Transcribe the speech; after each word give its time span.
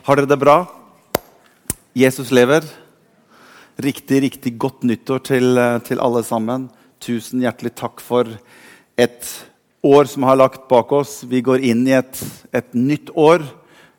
Har 0.00 0.16
dere 0.16 0.30
det 0.30 0.38
bra? 0.40 0.62
Jesus 1.92 2.30
lever. 2.32 2.64
Riktig, 3.76 4.22
riktig 4.24 4.54
godt 4.56 4.86
nyttår 4.88 5.18
til, 5.28 5.58
eh, 5.58 5.78
til 5.84 6.00
alle 6.00 6.22
sammen. 6.24 6.70
Tusen 7.00 7.42
hjertelig 7.44 7.74
takk 7.76 8.00
for 8.00 8.24
et 8.96 9.28
år 9.84 10.08
som 10.08 10.22
har 10.22 10.36
lagt 10.36 10.68
bak 10.68 10.90
oss. 10.92 11.22
Vi 11.24 11.42
går 11.42 11.60
inn 11.60 11.86
i 11.86 11.92
et, 11.92 12.16
et 12.50 12.72
nytt 12.72 13.10
år. 13.14 13.44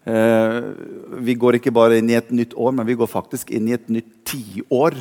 Eh, 0.07 0.73
vi 1.21 1.35
går 1.35 1.59
ikke 1.59 1.71
bare 1.71 1.99
inn 1.99 2.09
i 2.09 2.17
et 2.17 2.31
nytt 2.31 2.57
år, 2.57 2.71
men 2.71 2.87
vi 2.87 2.95
går 2.95 3.07
faktisk 3.07 3.51
inn 3.51 3.69
i 3.69 3.73
et 3.73 3.87
nytt 3.87 4.25
tiår. 4.25 4.97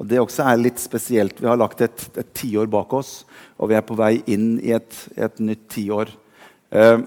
Og 0.00 0.08
Det 0.08 0.18
også 0.18 0.48
er 0.48 0.56
litt 0.56 0.78
spesielt. 0.78 1.42
Vi 1.42 1.46
har 1.46 1.58
lagt 1.58 1.82
et, 1.82 2.08
tiår 2.32 2.70
bak 2.70 2.90
oss, 2.94 3.24
og 3.58 3.68
vi 3.68 3.74
er 3.74 3.82
på 3.82 3.96
vei 3.96 4.22
inn 4.26 4.58
i 4.64 4.72
et, 4.72 4.96
et 5.14 5.38
nytt 5.40 5.68
tiår. 5.68 6.08
Eh, 6.72 6.98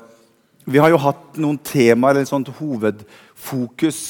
vi 0.66 0.82
har 0.82 0.92
jo 0.94 1.00
hatt 1.02 1.40
noen 1.42 1.58
temaer, 1.66 2.20
eller 2.20 2.30
sånt 2.30 2.52
hovedfokus 2.60 4.02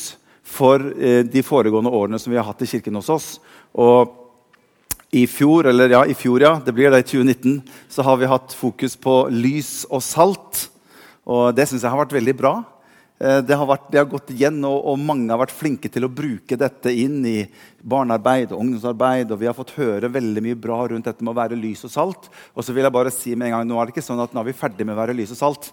for 0.51 0.83
eh, 0.97 1.21
de 1.23 1.43
foregående 1.45 1.91
årene 1.95 2.19
som 2.19 2.33
vi 2.33 2.39
har 2.39 2.47
hatt 2.47 2.63
i 2.65 2.69
kirken 2.69 2.97
hos 2.99 3.11
oss. 3.13 3.29
Og 3.71 4.17
i 5.15 5.25
fjor, 5.27 5.67
eller 5.71 5.91
ja, 5.91 6.01
i 6.07 6.15
fjor, 6.15 6.43
ja, 6.43 6.53
det 6.63 6.73
blir 6.75 6.91
det 6.91 7.03
i 7.03 7.07
2019, 7.07 7.57
så 7.91 8.03
har 8.07 8.19
vi 8.19 8.29
hatt 8.31 8.53
fokus 8.55 8.95
på 8.99 9.25
lys 9.31 9.81
og 9.89 10.03
salt. 10.03 10.67
Og 11.27 11.51
det 11.55 11.67
syns 11.69 11.83
jeg 11.83 11.91
har 11.91 11.99
vært 11.99 12.15
veldig 12.15 12.35
bra. 12.39 12.53
Eh, 13.21 13.39
det 13.45 13.57
har, 13.57 13.67
vært, 13.69 13.89
det 13.93 13.99
har 14.01 14.09
gått 14.09 14.31
igjen, 14.33 14.59
og, 14.67 14.79
og, 14.91 14.99
mange 14.99 15.29
har 15.31 15.39
vært 15.43 15.55
flinke 15.55 15.91
til 15.91 16.07
å 16.07 16.11
bruke 16.11 16.57
dette 16.59 16.91
inn 16.95 17.19
i 17.27 17.37
barnearbeid 17.79 18.51
og 18.51 18.63
ungdomsarbeid. 18.63 19.31
og 19.31 19.39
Vi 19.39 19.49
har 19.49 19.57
fått 19.57 19.75
høre 19.77 20.11
veldig 20.11 20.43
mye 20.47 20.59
bra 20.59 20.81
rundt 20.89 21.07
dette 21.07 21.23
med 21.23 21.35
å 21.35 21.39
være 21.41 21.59
lys 21.59 21.85
og 21.87 21.93
salt. 21.93 22.31
Og 22.55 22.65
så 22.65 22.75
vil 22.75 22.87
jeg 22.87 22.95
bare 22.95 23.13
si 23.13 23.35
med 23.35 23.51
en 23.51 23.59
gang, 23.59 23.71
Nå 23.71 23.79
er 23.79 23.87
det 23.87 23.95
ikke 23.95 24.09
sånn 24.09 24.23
at 24.23 24.33
nå 24.35 24.43
er 24.43 24.51
vi 24.51 24.57
ferdig 24.63 24.87
med 24.87 24.97
å 24.97 25.01
være 25.03 25.17
lys 25.17 25.35
og 25.37 25.41
salt. 25.43 25.71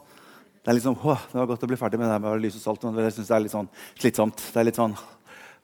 Det 0.68 0.74
er 0.74 0.76
liksom, 0.76 0.98
åh, 1.00 1.20
det 1.32 1.38
var 1.38 1.46
godt 1.48 1.62
å 1.64 1.66
bli 1.70 1.76
ferdig 1.80 1.96
med 1.96 2.10
det 2.12 2.16
med 2.20 2.42
lys 2.44 2.56
og 2.58 2.60
salt. 2.60 2.82
men 2.84 3.06
Jeg 3.06 3.14
synes 3.16 3.28
det 3.30 3.36
er 3.38 3.40
litt 3.40 3.52
sånn 3.54 3.68
slitsomt. 3.96 4.42
Det 4.52 4.60
er 4.60 4.66
litt 4.68 4.76
sånn, 4.76 4.96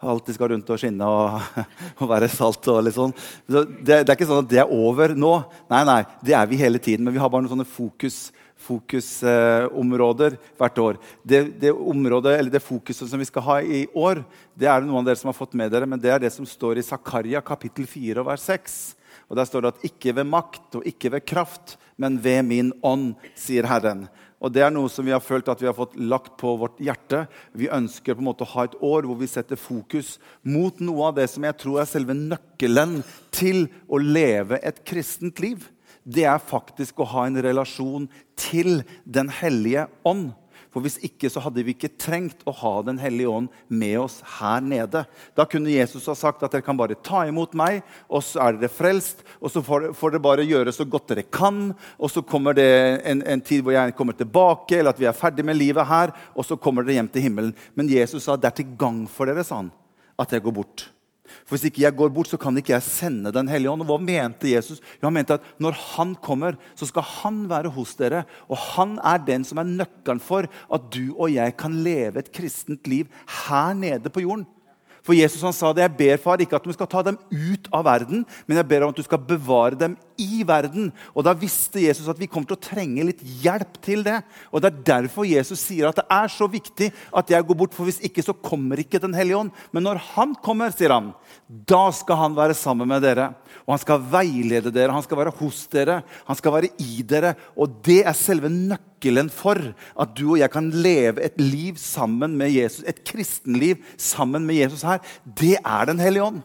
Alltid 0.01 0.37
skal 0.39 0.49
rundt 0.49 0.71
og 0.73 0.81
skinne 0.81 1.09
og, 1.13 1.61
og 2.01 2.09
være 2.09 2.31
salt. 2.33 2.65
og 2.73 2.79
litt 2.87 2.97
sånn. 2.97 3.13
Det, 3.45 3.67
det, 3.85 3.99
er 3.99 4.15
ikke 4.15 4.31
sånn 4.31 4.41
at 4.47 4.49
det 4.49 4.63
er 4.63 4.73
over 4.73 5.13
nå. 5.13 5.35
Nei, 5.69 5.83
nei, 5.85 5.99
det 6.25 6.39
er 6.41 6.49
vi 6.49 6.63
hele 6.63 6.81
tiden. 6.81 7.05
Men 7.05 7.13
vi 7.13 7.21
har 7.21 7.29
bare 7.29 7.45
noen 7.45 7.53
sånne 7.53 7.69
fokus 7.69 8.31
fokusområder 8.65 10.39
eh, 10.39 10.51
hvert 10.57 10.83
år. 10.87 11.03
Det, 11.21 11.43
det, 11.61 11.77
området, 11.77 12.39
eller 12.39 12.57
det 12.57 12.65
fokuset 12.65 13.05
som 13.11 13.21
vi 13.21 13.29
skal 13.29 13.45
ha 13.45 13.61
i 13.61 13.85
år, 13.93 14.25
det 14.57 14.73
er 14.73 14.81
det 14.81 14.89
noen 14.89 15.03
av 15.03 15.11
dere 15.11 15.21
som 15.21 15.29
har 15.29 15.37
fått 15.37 15.53
med 15.61 15.69
dere, 15.69 15.85
men 15.85 16.01
det 16.01 16.17
er 16.17 16.25
det 16.25 16.33
som 16.33 16.49
står 16.49 16.81
i 16.81 16.87
Zakaria 16.87 17.45
kapittel 17.45 17.85
4 17.85 18.25
og 18.25 18.31
vers 18.33 18.49
6. 18.49 18.79
Og 19.29 19.37
Der 19.37 19.53
står 19.53 19.61
det 19.61 19.75
at 19.75 19.85
'ikke 19.85 20.17
ved 20.17 20.33
makt 20.33 20.81
og 20.81 20.89
ikke 20.89 21.13
ved 21.13 21.29
kraft, 21.29 21.77
men 21.97 22.17
ved 22.17 22.43
min 22.43 22.73
ånd', 22.81 23.15
sier 23.37 23.69
Herren. 23.69 24.09
Og 24.45 24.53
Det 24.53 24.61
er 24.61 24.73
noe 24.75 24.91
som 24.93 25.07
vi 25.07 25.15
har 25.15 25.25
følt 25.25 25.49
at 25.49 25.63
vi 25.63 25.69
har 25.71 25.77
fått 25.77 25.97
lagt 25.97 26.35
på 26.41 26.51
vårt 26.61 26.77
hjerte. 26.85 27.23
Vi 27.57 27.71
ønsker 27.73 28.13
på 28.13 28.21
en 28.21 28.29
måte 28.29 28.45
å 28.45 28.53
ha 28.53 28.67
et 28.67 28.77
år 28.85 29.09
hvor 29.09 29.17
vi 29.17 29.29
setter 29.31 29.57
fokus 29.57 30.19
mot 30.45 30.83
noe 30.85 31.09
av 31.09 31.17
det 31.17 31.31
som 31.33 31.47
jeg 31.49 31.57
tror 31.63 31.81
er 31.81 31.89
selve 31.89 32.17
nøkkelen 32.19 32.99
til 33.33 33.65
å 33.89 34.01
leve 34.03 34.61
et 34.61 34.83
kristent 34.85 35.41
liv. 35.41 35.65
Det 36.05 36.27
er 36.29 36.43
faktisk 36.45 37.01
å 37.01 37.09
ha 37.15 37.25
en 37.25 37.41
relasjon 37.41 38.11
til 38.37 38.83
Den 39.09 39.33
hellige 39.33 39.87
ånd. 40.05 40.35
For 40.75 40.83
Hvis 40.83 40.97
ikke 41.07 41.31
så 41.31 41.39
hadde 41.39 41.63
vi 41.63 41.71
ikke 41.71 41.93
trengt 42.03 42.41
å 42.51 42.53
ha 42.59 42.73
Den 42.83 42.99
hellige 42.99 43.31
ånd 43.31 43.53
med 43.71 43.95
oss 44.03 44.17
her 44.41 44.61
nede. 44.65 45.05
Da 45.39 45.47
kunne 45.47 45.71
Jesus 45.71 46.09
ha 46.11 46.17
sagt 46.19 46.43
at 46.43 46.51
dere 46.51 46.65
kan 46.67 46.77
bare 46.79 46.99
ta 46.99 47.23
imot 47.29 47.55
meg, 47.55 47.85
og 48.11 48.25
så 48.27 48.43
er 48.43 48.59
dere 48.59 48.73
frelst. 48.73 49.23
Og 49.39 49.53
så 49.55 49.63
får, 49.63 49.93
dere 49.95 50.23
bare 50.25 50.47
gjøre 50.47 50.75
så 50.75 50.87
godt 50.89 51.13
dere 51.13 51.27
kan, 51.31 51.69
og 51.95 52.11
så 52.11 52.25
kommer 52.27 52.57
det 52.59 52.67
en, 53.07 53.23
en, 53.23 53.43
tid 53.45 53.63
hvor 53.63 53.77
jeg 53.77 53.95
kommer 53.95 54.19
tilbake, 54.19 54.81
eller 54.81 54.95
at 54.95 55.01
vi 55.01 55.07
er 55.07 55.17
ferdig 55.17 55.47
med 55.47 55.61
livet 55.61 55.87
her, 55.87 56.15
og 56.35 56.47
så 56.49 56.59
kommer 56.59 56.83
dere 56.83 56.99
hjem 56.99 57.13
til 57.15 57.29
himmelen. 57.29 57.55
Men 57.79 57.93
Jesus 57.93 58.27
sa 58.27 58.37
det 58.37 58.51
er 58.51 58.59
til 58.59 58.75
gang 58.81 59.05
for 59.11 59.31
dere, 59.31 59.47
sa 59.47 59.63
han, 59.63 59.71
at 60.19 60.35
jeg 60.35 60.43
går 60.43 60.59
bort. 60.59 60.89
For 61.45 61.59
Hvis 61.59 61.69
ikke 61.69 61.83
jeg 61.85 61.97
går 61.97 62.13
bort, 62.15 62.31
så 62.33 62.39
kan 62.41 62.57
ikke 62.57 62.73
jeg 62.73 62.87
sende 62.87 63.33
Den 63.33 63.49
hellige 63.53 63.71
ånd. 63.71 63.85
Og 63.85 63.91
Hva 63.91 63.99
mente 64.01 64.49
Jesus? 64.49 64.81
Jo, 64.81 65.09
han 65.09 65.17
mente 65.19 65.37
at 65.37 65.45
når 65.61 65.77
han 65.97 66.15
kommer, 66.17 66.57
så 66.75 66.89
skal 66.89 67.05
han 67.21 67.45
være 67.51 67.73
hos 67.75 67.95
dere. 68.01 68.25
Og 68.49 68.57
han 68.75 68.97
er 69.05 69.21
den 69.21 69.45
som 69.45 69.61
er 69.61 69.69
nøkkelen 69.69 70.23
for 70.25 70.49
at 70.49 70.91
du 70.95 71.13
og 71.19 71.35
jeg 71.35 71.57
kan 71.61 71.77
leve 71.85 72.23
et 72.23 72.33
kristent 72.33 72.89
liv 72.89 73.13
her 73.45 73.77
nede 73.77 74.09
på 74.09 74.25
jorden. 74.25 74.47
For 75.05 75.13
Jesus 75.13 75.43
han 75.45 75.53
sa 75.53 75.69
det, 75.77 75.85
jeg 75.85 75.97
ber 75.99 76.21
far 76.23 76.41
ikke 76.41 76.57
at 76.57 76.65
du 76.65 76.73
skal 76.73 76.89
ta 76.89 77.03
dem 77.05 77.19
ut 77.29 77.69
av 77.77 77.85
verden, 77.85 78.23
men 78.49 78.57
jeg 78.57 78.69
ber 78.71 78.87
om 78.87 78.93
at 78.95 78.97
du 78.97 79.05
skal 79.05 79.21
bevare 79.21 79.77
dem 79.77 79.99
i 80.17 80.41
verden. 80.49 80.89
Og 81.13 81.27
Da 81.27 81.35
visste 81.37 81.83
Jesus 81.83 82.09
at 82.09 82.21
vi 82.21 82.29
kommer 82.31 82.49
til 82.49 82.57
å 82.57 82.65
trenge 82.71 83.05
litt 83.05 83.21
hjelp 83.43 83.77
til 83.85 84.05
det. 84.07 84.23
Og 84.49 84.63
Det 84.65 84.71
er 84.71 84.87
derfor 84.95 85.29
Jesus 85.29 85.61
sier 85.61 85.91
at 85.91 86.01
det 86.01 86.07
er 86.09 86.33
så 86.33 86.49
viktig 86.49 86.89
at 87.13 87.35
jeg 87.35 87.45
går 87.45 87.61
bort, 87.61 87.77
for 87.77 87.85
hvis 87.85 88.01
ikke 88.01 88.25
så 88.25 88.33
kommer 88.33 88.81
ikke 88.81 89.03
Den 89.05 89.13
hellige 89.13 89.37
ånd. 89.37 89.53
Men 89.73 89.85
når 89.85 90.01
han 90.15 90.35
kommer, 90.41 90.73
sier 90.73 90.95
han, 90.95 91.13
da 91.49 91.91
skal 91.93 92.17
han 92.17 92.37
være 92.39 92.57
sammen 92.57 92.89
med 92.89 93.05
dere. 93.05 93.35
Og 93.67 93.75
han 93.75 93.83
skal 93.83 94.01
veilede 94.01 94.73
dere, 94.73 94.95
han 94.95 95.05
skal 95.05 95.21
være 95.21 95.37
hos 95.37 95.67
dere, 95.69 96.01
han 96.25 96.37
skal 96.37 96.57
være 96.57 96.73
i 96.81 97.03
dere. 97.05 97.35
Og 97.61 97.83
det 97.85 98.07
er 98.07 98.17
selve 98.17 98.49
nøkkelen 98.49 98.94
for 99.31 99.57
at 100.01 100.09
du 100.19 100.31
og 100.33 100.39
jeg 100.39 100.51
kan 100.51 100.71
leve 100.71 101.25
et 101.25 101.41
liv 101.41 101.77
sammen 101.77 102.37
med 102.37 102.51
Jesus. 102.51 102.85
Et 102.89 103.05
kristenliv 103.05 103.77
sammen 103.99 104.47
med 104.47 104.55
Jesus 104.55 104.83
her. 104.83 104.99
Det 105.41 105.57
er 105.65 105.85
Den 105.85 106.01
hellige 106.01 106.23
ånd. 106.23 106.43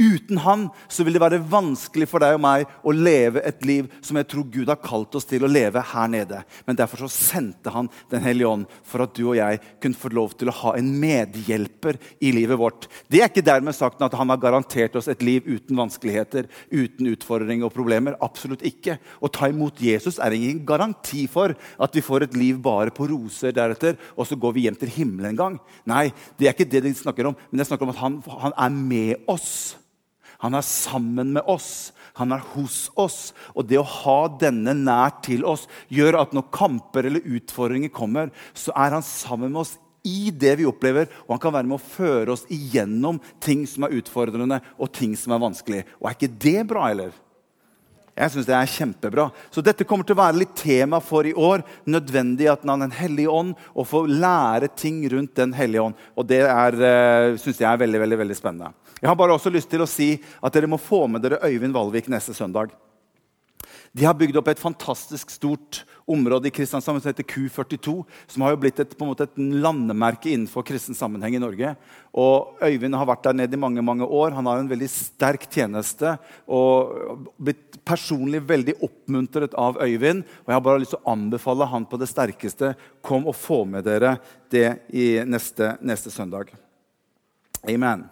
Uten 0.00 0.38
han 0.40 0.62
så 0.88 1.04
vil 1.04 1.16
det 1.16 1.20
være 1.20 1.42
vanskelig 1.50 2.06
for 2.08 2.24
deg 2.24 2.38
og 2.38 2.40
meg 2.40 2.70
å 2.86 2.94
leve 2.96 3.42
et 3.44 3.60
liv 3.68 3.88
som 4.00 4.16
jeg 4.16 4.28
tror 4.32 4.46
Gud 4.48 4.70
har 4.72 4.80
kalt 4.80 5.16
oss 5.18 5.28
til 5.28 5.44
å 5.44 5.50
leve 5.50 5.82
her 5.90 6.08
nede. 6.08 6.38
Men 6.64 6.78
derfor 6.78 7.04
så 7.04 7.10
sendte 7.12 7.72
han 7.74 7.90
Den 8.10 8.22
hellige 8.24 8.48
ånd 8.48 8.68
for 8.86 9.04
at 9.04 9.12
du 9.14 9.22
og 9.26 9.36
jeg 9.36 9.58
kunne 9.82 9.98
få 9.98 10.10
lov 10.14 10.32
til 10.38 10.48
å 10.48 10.56
ha 10.62 10.72
en 10.78 10.88
medhjelper 11.02 11.98
i 12.24 12.32
livet 12.32 12.58
vårt. 12.58 12.86
Det 13.12 13.20
er 13.20 13.28
ikke 13.28 13.44
dermed 13.44 13.76
sagt 13.76 14.00
at 14.02 14.16
han 14.16 14.32
har 14.32 14.40
garantert 14.40 14.96
oss 14.96 15.10
et 15.10 15.22
liv 15.26 15.44
uten 15.46 15.76
vanskeligheter, 15.78 16.48
uten 16.72 17.10
utfordringer 17.12 17.68
og 17.68 17.74
problemer. 17.74 18.16
Absolutt 18.24 18.64
ikke. 18.66 18.96
Å 19.20 19.30
ta 19.32 19.50
imot 19.50 19.82
Jesus 19.84 20.18
er 20.22 20.36
ingen 20.36 20.64
garanti 20.66 21.26
for 21.30 21.52
at 21.54 21.96
vi 21.96 22.04
får 22.04 22.28
et 22.28 22.38
liv 22.40 22.58
bare 22.62 22.94
på 22.94 23.10
roser 23.10 23.54
deretter, 23.56 23.98
og 24.16 24.28
så 24.28 24.38
går 24.40 24.56
vi 24.56 24.66
hjem 24.66 24.80
til 24.80 24.94
himmelen 24.94 25.34
en 25.34 25.42
gang. 25.42 25.60
Nei, 25.90 26.08
det 26.38 26.48
er 26.48 26.56
ikke 26.56 26.70
det 26.70 26.84
de 26.86 26.94
snakker 26.96 27.30
om. 27.30 27.38
Men 27.50 27.62
det 27.62 27.68
snakker 27.68 27.86
om 27.86 27.94
at 27.94 28.00
han, 28.00 28.18
han 28.46 28.56
er 28.56 28.80
med 28.80 29.30
oss. 29.30 29.52
Han 30.44 30.56
er 30.56 30.66
sammen 30.66 31.34
med 31.36 31.46
oss. 31.50 31.92
Han 32.18 32.32
er 32.34 32.42
hos 32.54 32.88
oss. 32.98 33.18
Og 33.54 33.68
det 33.68 33.80
å 33.80 33.86
ha 33.86 34.18
denne 34.40 34.74
nær 34.76 35.20
til 35.24 35.44
oss 35.48 35.66
gjør 35.92 36.22
at 36.22 36.34
når 36.36 36.50
kamper 36.54 37.08
eller 37.08 37.24
utfordringer 37.38 37.92
kommer, 37.94 38.32
så 38.54 38.74
er 38.76 38.98
han 38.98 39.06
sammen 39.06 39.52
med 39.52 39.64
oss 39.64 39.76
i 40.06 40.30
det 40.32 40.54
vi 40.56 40.64
opplever, 40.64 41.10
og 41.26 41.34
han 41.34 41.40
kan 41.42 41.52
være 41.52 41.68
med 41.68 41.76
å 41.76 41.90
føre 41.92 42.32
oss 42.32 42.46
igjennom 42.48 43.18
ting 43.44 43.66
som 43.68 43.84
er 43.84 43.98
utfordrende 43.98 44.62
og 44.80 44.88
ting 44.96 45.12
som 45.18 45.34
er 45.36 45.42
vanskelig. 45.42 45.82
Og 46.00 46.08
er 46.08 46.16
ikke 46.16 46.38
det 46.40 46.62
bra, 46.70 46.86
eller? 46.88 47.12
Jeg 48.20 48.34
synes 48.34 48.48
det 48.48 48.56
er 48.56 48.68
kjempebra. 48.68 49.28
Så 49.48 49.62
dette 49.64 49.86
kommer 49.88 50.04
til 50.04 50.12
å 50.16 50.20
være 50.20 50.42
litt 50.42 50.52
tema 50.58 51.00
for 51.00 51.24
i 51.24 51.32
år. 51.32 51.64
Nødvendig 51.88 52.50
at 52.52 52.66
man 52.68 52.82
har 52.82 52.90
Den 52.90 52.96
hellige 52.96 53.32
ånd 53.32 53.54
og 53.74 53.86
få 53.86 54.04
lære 54.08 54.68
ting 54.76 55.00
rundt 55.08 55.34
Den 55.36 55.52
hellige 55.56 55.82
ånd. 55.82 55.94
Og 56.16 56.26
det 56.26 56.42
er, 56.42 56.72
eh, 56.74 57.36
synes 57.36 57.58
jeg 57.60 57.70
er 57.70 57.80
veldig, 57.80 58.00
veldig, 58.00 58.18
veldig 58.18 58.36
spennende. 58.36 58.74
Jeg 59.00 59.08
har 59.08 59.16
bare 59.16 59.32
også 59.32 59.52
lyst 59.52 59.70
til 59.70 59.80
å 59.80 59.88
si 59.88 60.20
at 60.42 60.52
dere 60.52 60.68
må 60.68 60.76
få 60.76 61.08
med 61.08 61.22
dere 61.22 61.40
Øyvind 61.40 61.72
Valvik 61.72 62.08
neste 62.08 62.34
søndag. 62.34 62.70
De 63.90 64.04
har 64.06 64.14
bygd 64.14 64.36
opp 64.38 64.46
et 64.52 64.60
fantastisk 64.62 65.32
stort 65.34 65.80
område 66.10 66.46
i 66.46 66.52
Kristiansand 66.54 67.00
som 67.02 67.08
heter 67.10 67.26
Q42, 67.26 67.94
som 68.30 68.44
har 68.44 68.52
jo 68.54 68.60
blitt 68.62 68.78
et, 68.78 68.92
et 68.94 69.40
landemerke 69.64 70.30
innenfor 70.30 70.62
kristen 70.66 70.94
sammenheng 70.94 71.34
i 71.34 71.40
Norge. 71.42 71.72
Og 72.14 72.62
Øyvind 72.62 72.94
har 72.94 73.08
vært 73.10 73.24
der 73.26 73.34
nede 73.40 73.58
i 73.58 73.60
mange 73.60 73.82
mange 73.82 74.06
år. 74.06 74.36
Han 74.36 74.46
har 74.46 74.62
en 74.62 74.70
veldig 74.70 74.86
sterk 74.90 75.48
tjeneste 75.50 76.14
og 76.46 77.26
blitt 77.42 77.80
personlig 77.86 78.44
veldig 78.46 78.76
oppmuntret 78.86 79.58
av 79.58 79.82
Øyvind. 79.82 80.22
Og 80.22 80.52
jeg 80.52 80.58
har 80.60 80.64
bare 80.68 80.84
lyst 80.84 80.94
til 80.94 81.02
å 81.02 81.14
anbefale 81.16 81.70
han 81.72 81.88
på 81.90 81.98
det 81.98 82.10
sterkeste. 82.12 82.76
Kom 83.02 83.26
og 83.26 83.34
få 83.38 83.64
med 83.66 83.88
dere 83.90 84.20
det 84.54 84.68
i 84.94 85.16
neste, 85.26 85.74
neste 85.82 86.14
søndag. 86.14 86.54
Amen. 87.66 88.06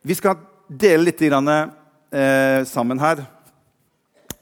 Vi 0.00 0.16
skal 0.16 0.40
dele 0.66 1.10
litt 1.10 1.20
eh, 2.12 2.62
sammen 2.68 3.00
her. 3.02 3.24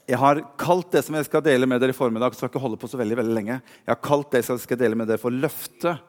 Jeg 0.09 0.19
har 0.19 0.41
kalt 0.59 0.91
det 0.91 1.05
som 1.05 1.15
jeg 1.15 1.27
skal 1.27 1.43
dele 1.45 1.67
med 1.69 1.79
dere 1.79 1.93
i 1.93 1.95
formiddag, 1.95 2.33
så 2.35 2.43
skal 2.43 2.51
ikke 2.51 2.63
holde 2.63 2.79
på 2.81 2.89
så 2.91 2.99
veldig, 2.99 3.17
veldig 3.21 3.35
lenge. 3.35 3.59
Jeg 3.85 3.93
har 3.93 4.01
kalt 4.03 4.31
det 4.33 4.43
som 4.45 4.57
jeg 4.57 4.65
skal 4.65 4.79
dele 4.81 4.97
med 4.99 5.07
dere 5.07 5.21
for 5.21 5.31
løftet 5.31 6.07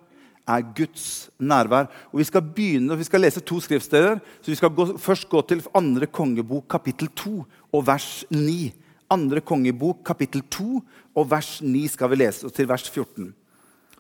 er 0.48 0.64
Guds 0.74 1.30
nærvær. 1.38 1.86
Og 2.12 2.18
Vi 2.18 2.24
skal 2.24 2.42
begynne, 2.42 2.96
vi 2.98 3.06
skal 3.06 3.20
lese 3.20 3.40
to 3.40 3.60
skriftsteder. 3.60 4.18
så 4.40 4.50
Vi 4.50 4.54
skal 4.58 4.70
gå, 4.70 4.98
først 4.98 5.28
gå 5.28 5.42
til 5.46 5.62
andre 5.74 6.06
kongebok, 6.06 6.68
kapittel 6.68 7.08
2, 7.08 7.44
og 7.72 7.86
vers 7.86 8.24
9. 8.30 8.72
Andre 9.10 9.40
kongebok, 9.40 10.04
kapittel 10.04 10.42
2, 10.50 10.82
og 11.14 11.30
vers 11.30 11.60
9 11.62 11.86
skal 11.88 12.10
vi 12.10 12.16
lese, 12.16 12.46
og 12.46 12.52
til 12.52 12.68
vers 12.68 12.90
14. 12.90 13.34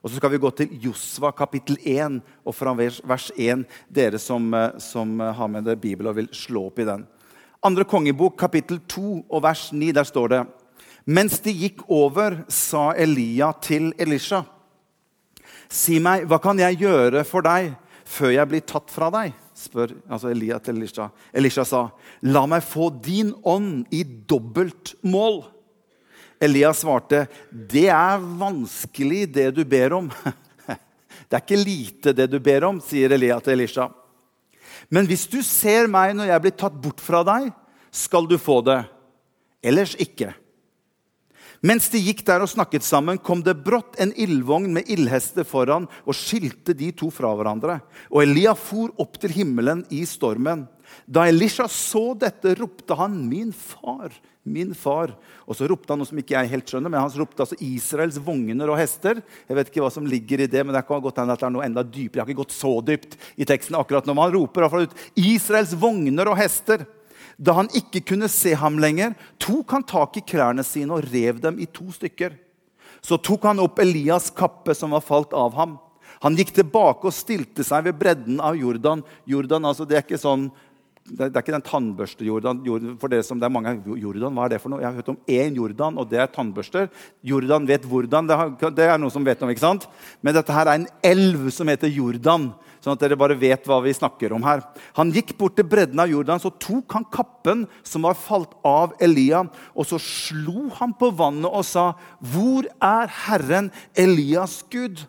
Og 0.02 0.10
så 0.10 0.16
skal 0.16 0.30
vi 0.30 0.38
gå 0.38 0.50
til 0.50 0.68
Josva 0.82 1.30
kapittel 1.30 1.76
1 1.84 2.22
og 2.44 2.54
fra 2.54 2.72
vers 2.74 3.30
1, 3.36 3.64
dere 3.88 4.18
som, 4.18 4.54
eh, 4.54 4.78
som 4.78 5.20
har 5.20 5.46
med 5.46 5.64
dere 5.64 5.76
Bibelen 5.76 6.10
og 6.10 6.16
vil 6.16 6.28
slå 6.32 6.66
opp 6.66 6.78
i 6.78 6.84
den. 6.84 7.06
Andre 7.62 7.84
kongebok 7.86 8.34
kapittel 8.42 8.80
2 8.90 9.20
og 9.30 9.42
vers 9.44 9.68
9, 9.72 9.92
der 9.94 10.06
står 10.08 10.32
det 10.32 10.40
Mens 11.06 11.38
de 11.42 11.52
gikk 11.54 11.84
over, 11.90 12.40
sa 12.50 12.92
Elia 12.98 13.52
til 13.62 13.90
Elisha. 13.98 14.44
Si 15.70 15.98
meg, 16.02 16.28
hva 16.30 16.38
kan 16.42 16.58
jeg 16.58 16.80
gjøre 16.82 17.24
for 17.26 17.42
deg 17.46 17.72
før 18.06 18.34
jeg 18.34 18.50
blir 18.50 18.66
tatt 18.66 18.90
fra 18.90 19.10
deg? 19.14 19.38
spør 19.62 19.92
altså 20.10 20.30
Elia 20.32 20.58
til 20.62 20.78
Elisha. 20.78 21.08
Elisha 21.34 21.64
sa, 21.68 21.86
la 22.26 22.44
meg 22.50 22.64
få 22.66 22.88
din 23.04 23.32
ånd 23.46 23.90
i 23.94 24.02
dobbelt 24.02 24.94
mål. 25.06 25.42
Elia 26.42 26.72
svarte, 26.74 27.26
det 27.50 27.88
er 27.94 28.22
vanskelig, 28.40 29.26
det 29.34 29.50
du 29.54 29.62
ber 29.68 30.00
om. 30.02 30.10
Det 31.32 31.38
er 31.38 31.44
ikke 31.46 31.64
lite, 31.64 32.12
det 32.12 32.26
du 32.28 32.34
ber 32.44 32.64
om, 32.66 32.78
sier 32.84 33.12
Elia 33.14 33.38
til 33.40 33.54
Elisha. 33.54 33.86
Men 34.90 35.06
hvis 35.06 35.26
du 35.30 35.40
ser 35.46 35.90
meg 35.90 36.16
når 36.16 36.32
jeg 36.32 36.44
blir 36.44 36.56
tatt 36.58 36.78
bort 36.82 37.02
fra 37.02 37.22
deg, 37.26 37.50
skal 37.92 38.26
du 38.26 38.38
få 38.40 38.62
det. 38.64 38.80
Ellers 39.62 39.94
ikke. 40.00 40.32
Mens 41.62 41.86
de 41.92 42.00
gikk 42.02 42.24
der 42.26 42.42
og 42.42 42.50
snakket 42.50 42.82
sammen, 42.82 43.20
kom 43.22 43.44
det 43.46 43.54
brått 43.62 43.94
en 44.02 44.10
ildvogn 44.18 44.72
med 44.74 44.88
ildhester 44.90 45.46
foran 45.46 45.86
og 46.02 46.16
skilte 46.18 46.74
de 46.74 46.88
to 46.98 47.06
fra 47.14 47.30
hverandre. 47.38 47.78
Og 48.10 48.24
Elia 48.24 48.56
for 48.58 48.90
opp 49.02 49.20
til 49.22 49.30
himmelen 49.36 49.84
i 49.94 50.02
stormen. 50.08 50.64
Da 51.06 51.28
Elisha 51.30 51.68
så 51.70 52.18
dette, 52.18 52.56
ropte 52.58 52.98
han 52.98 53.14
'Min 53.28 53.52
far, 53.54 54.10
min 54.42 54.74
far'. 54.74 55.14
Og 55.46 55.56
så 55.56 55.68
ropte 55.70 55.92
han 55.92 55.98
noe 55.98 56.08
som 56.08 56.18
ikke 56.18 56.34
jeg 56.34 56.50
helt 56.50 56.66
skjønner, 56.66 56.90
men 56.90 57.00
han 57.00 57.12
ropte 57.18 57.44
altså 57.44 57.58
Israels 57.62 58.18
vogner 58.18 58.70
og 58.70 58.78
hester. 58.78 59.22
Jeg 59.48 59.56
vet 59.56 59.70
ikke 59.70 59.84
hva 59.84 59.92
som 59.92 60.06
ligger 60.06 60.42
i 60.42 60.50
det, 60.50 60.64
men 60.66 60.74
det 60.74 60.86
kan 60.86 61.02
godt 61.02 61.20
hende 61.22 61.32
at 61.32 61.40
det 61.40 61.46
er 61.46 61.54
noe 61.54 61.66
enda 61.66 61.82
dypere. 61.82 62.20
Jeg 62.20 62.24
har 62.24 62.32
ikke 62.32 62.42
gått 62.42 62.56
så 62.56 62.72
dypt 62.82 63.16
i 63.36 63.46
teksten 63.48 63.78
akkurat 63.78 64.06
når 64.06 64.18
man 64.18 64.32
roper 64.34 64.66
ut 64.66 64.96
'Israels 65.14 65.74
vogner 65.74 66.28
og 66.28 66.38
hester'. 66.38 66.86
Da 67.38 67.52
han 67.52 67.68
ikke 67.74 68.04
kunne 68.12 68.28
se 68.28 68.54
ham 68.54 68.78
lenger, 68.78 69.14
tok 69.38 69.70
han 69.70 69.82
tak 69.82 70.16
i 70.16 70.26
klærne 70.26 70.64
sine 70.64 70.92
og 70.92 71.06
rev 71.12 71.40
dem 71.40 71.58
i 71.58 71.66
to 71.66 71.90
stykker. 71.90 72.36
Så 73.02 73.18
tok 73.18 73.42
han 73.42 73.58
opp 73.58 73.78
Elias' 73.78 74.30
kappe 74.34 74.74
som 74.74 74.90
var 74.90 75.00
falt 75.00 75.32
av 75.32 75.54
ham. 75.54 75.78
Han 76.22 76.36
gikk 76.38 76.52
tilbake 76.54 77.08
og 77.08 77.14
stilte 77.14 77.64
seg 77.66 77.88
ved 77.88 77.98
bredden 77.98 78.38
av 78.40 78.54
Jordan. 78.54 79.02
Jordan 79.26 79.64
altså 79.66 79.86
det 79.88 79.96
er 79.98 80.04
ikke 80.04 80.20
sånn 80.22 80.50
det 81.02 81.34
er 81.34 81.42
ikke 81.42 81.54
den 81.56 81.64
tannbørste-Jordan. 81.66 82.60
for 83.00 83.10
dere 83.10 83.24
som 83.26 83.38
det 83.40 83.46
er 83.46 83.52
mange 83.52 83.74
Jordan, 83.98 84.34
hva 84.34 84.44
er 84.46 84.54
det 84.54 84.60
for 84.62 84.70
noe? 84.70 84.80
Jeg 84.80 84.86
har 84.86 84.94
hørt 84.94 85.08
om 85.10 85.18
én 85.26 85.56
Jordan, 85.56 85.98
og 85.98 86.08
det 86.08 86.20
er 86.22 86.30
tannbørster. 86.30 86.88
Jordan 87.22 87.66
vet 87.66 87.82
hvordan. 87.82 88.28
Det 88.28 88.86
er 88.86 88.98
noen 88.98 89.10
som 89.10 89.24
vet 89.24 89.42
om, 89.42 89.50
ikke 89.50 89.64
sant? 89.64 89.88
Men 90.22 90.34
dette 90.34 90.54
her 90.54 90.68
er 90.70 90.78
en 90.78 90.86
elv 91.02 91.50
som 91.50 91.66
heter 91.66 91.90
Jordan. 91.90 92.52
Sånn 92.82 92.94
at 92.94 93.02
dere 93.02 93.18
bare 93.18 93.38
vet 93.38 93.66
hva 93.66 93.80
vi 93.82 93.94
snakker 93.94 94.34
om 94.34 94.42
her. 94.46 94.62
Han 94.98 95.10
gikk 95.14 95.36
bort 95.38 95.56
til 95.58 95.66
bredden 95.66 96.00
av 96.02 96.10
Jordan, 96.10 96.42
så 96.42 96.50
tok 96.50 96.94
han 96.94 97.06
kappen 97.10 97.66
som 97.86 98.06
var 98.06 98.18
falt 98.18 98.54
av 98.66 98.94
Elia, 99.02 99.44
og 99.74 99.86
så 99.86 99.98
slo 100.02 100.68
han 100.78 100.94
på 100.98 101.10
vannet 101.14 101.50
og 101.50 101.64
sa, 101.66 101.94
'Hvor 102.22 102.66
er 102.80 103.06
Herren 103.06 103.70
Elias 103.94 104.62
Gud?' 104.70 105.06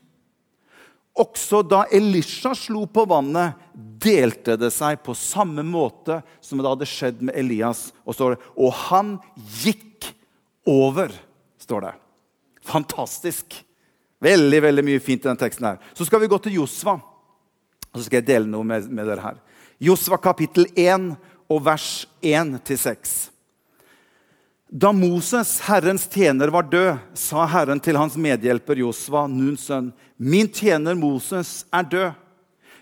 Også 1.14 1.62
da 1.62 1.84
Elisha 1.94 2.56
slo 2.58 2.88
på 2.90 3.06
vannet, 3.10 3.60
delte 3.74 4.56
det 4.58 4.72
seg 4.74 5.02
på 5.06 5.14
samme 5.18 5.62
måte 5.66 6.22
som 6.42 6.60
det 6.60 6.72
hadde 6.72 6.88
skjedd 6.90 7.22
med 7.28 7.38
Elias. 7.38 7.92
Og, 8.04 8.18
det, 8.18 8.40
og 8.58 8.74
han 8.90 9.16
gikk 9.62 10.10
over, 10.70 11.14
står 11.62 11.86
det. 11.86 11.94
Fantastisk. 12.66 13.60
Veldig 14.24 14.62
veldig 14.64 14.86
mye 14.88 15.04
fint 15.04 15.26
i 15.26 15.30
den 15.30 15.40
teksten. 15.40 15.68
her. 15.68 15.82
Så 15.94 16.08
skal 16.08 16.24
vi 16.24 16.32
gå 16.32 16.40
til 16.42 16.58
Josva. 16.62 16.98
Og 17.94 18.00
så 18.00 18.08
skal 18.08 18.22
jeg 18.22 18.30
dele 18.32 18.50
noe 18.50 18.66
med, 18.66 18.90
med 18.90 19.06
dere 19.06 19.22
her. 19.22 19.38
Josva 19.84 20.18
kapittel 20.18 20.66
1 20.74 21.12
og 21.52 21.62
vers 21.66 22.08
1-6. 22.24 23.33
Da 24.76 24.90
Moses, 24.92 25.60
Herrens 25.60 26.08
tjener, 26.08 26.48
var 26.48 26.64
død, 26.64 26.96
sa 27.14 27.44
Herren 27.46 27.78
til 27.78 27.94
hans 27.94 28.16
medhjelper 28.18 28.80
Josva, 28.82 29.28
Nuns 29.30 29.68
sønn, 29.68 29.92
min 30.18 30.48
tjener 30.50 30.98
Moses 30.98 31.60
er 31.70 31.86
død. 31.92 32.16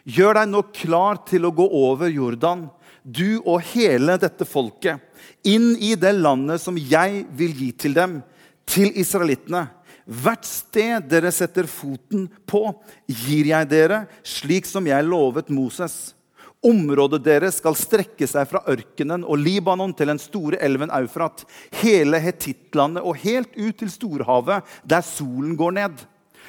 Gjør 0.08 0.40
deg 0.40 0.48
nå 0.54 0.62
klar 0.72 1.20
til 1.28 1.50
å 1.50 1.52
gå 1.52 1.66
over 1.68 2.08
Jordan, 2.08 2.70
du 3.04 3.42
og 3.42 3.60
hele 3.74 4.16
dette 4.22 4.48
folket, 4.48 5.04
inn 5.44 5.74
i 5.84 5.92
det 6.00 6.14
landet 6.16 6.64
som 6.64 6.80
jeg 6.80 7.26
vil 7.36 7.60
gi 7.60 7.70
til 7.84 8.00
dem, 8.00 8.16
til 8.64 8.96
israelittene. 8.96 9.66
Hvert 10.08 10.48
sted 10.48 11.12
dere 11.12 11.36
setter 11.36 11.68
foten 11.68 12.30
på, 12.48 12.70
gir 13.04 13.52
jeg 13.52 13.68
dere, 13.68 14.06
slik 14.24 14.70
som 14.70 14.88
jeg 14.88 15.10
lovet 15.12 15.52
Moses. 15.52 16.14
Området 16.62 17.24
deres 17.26 17.58
skal 17.58 17.74
strekke 17.78 18.28
seg 18.30 18.46
fra 18.46 18.62
ørkenen 18.70 19.24
og 19.26 19.40
Libanon 19.42 19.96
til 19.98 20.12
den 20.12 20.20
store 20.22 20.60
elven 20.62 20.92
Eufrat, 20.94 21.42
hele 21.82 22.20
Hetittlandet 22.22 23.02
og 23.02 23.18
helt 23.24 23.56
ut 23.58 23.80
til 23.80 23.90
storhavet, 23.90 24.62
der 24.86 25.02
solen 25.02 25.56
går 25.58 25.74
ned. 25.80 26.04